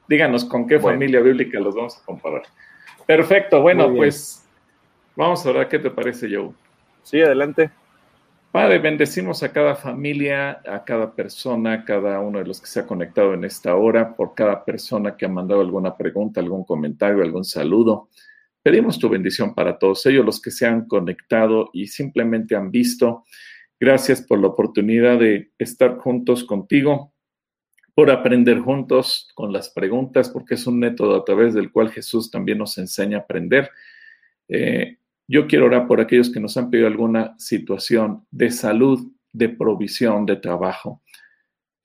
[0.08, 2.44] Díganos con qué familia bíblica los vamos a comparar.
[3.06, 4.48] Perfecto, bueno, pues
[5.16, 6.52] vamos a ver qué te parece, Joe.
[7.04, 7.70] Sí, adelante.
[8.52, 12.80] Padre, bendecimos a cada familia, a cada persona, a cada uno de los que se
[12.80, 17.22] ha conectado en esta hora, por cada persona que ha mandado alguna pregunta, algún comentario,
[17.22, 18.10] algún saludo.
[18.62, 23.24] Pedimos tu bendición para todos ellos, los que se han conectado y simplemente han visto.
[23.80, 27.14] Gracias por la oportunidad de estar juntos contigo,
[27.96, 32.30] por aprender juntos con las preguntas, porque es un método a través del cual Jesús
[32.30, 33.70] también nos enseña a aprender.
[34.50, 39.50] Eh, yo quiero orar por aquellos que nos han pedido alguna situación de salud, de
[39.50, 41.02] provisión, de trabajo.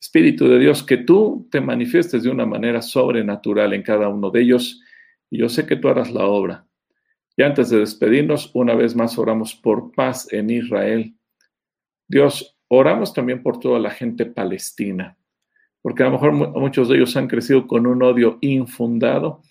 [0.00, 4.40] Espíritu de Dios, que tú te manifiestes de una manera sobrenatural en cada uno de
[4.40, 4.80] ellos.
[5.30, 6.66] Y yo sé que tú harás la obra.
[7.36, 11.16] Y antes de despedirnos, una vez más oramos por paz en Israel.
[12.06, 15.16] Dios, oramos también por toda la gente palestina,
[15.82, 19.42] porque a lo mejor muchos de ellos han crecido con un odio infundado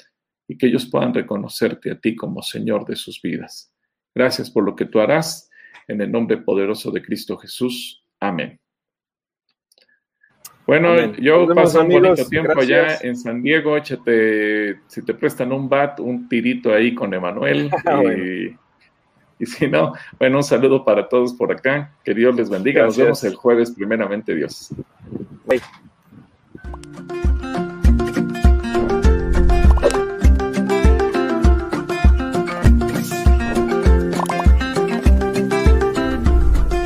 [0.48, 3.74] y que ellos puedan reconocerte a ti como Señor de sus vidas.
[4.16, 5.50] Gracias por lo que tú harás.
[5.88, 8.06] En el nombre poderoso de Cristo Jesús.
[8.20, 8.63] Amén.
[10.66, 13.76] Bueno, yo paso un bonito tiempo allá en San Diego.
[13.76, 17.70] Échate, si te prestan un bat, un tirito ahí con Emanuel.
[17.86, 18.02] Ah,
[19.40, 21.92] y, si no, bueno, un saludo para todos por acá.
[22.06, 22.86] Que Dios les bendiga.
[22.86, 24.74] Nos vemos el jueves, primeramente Dios.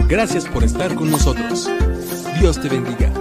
[0.10, 1.70] Gracias por estar con nosotros.
[2.40, 3.12] Dios te bendiga.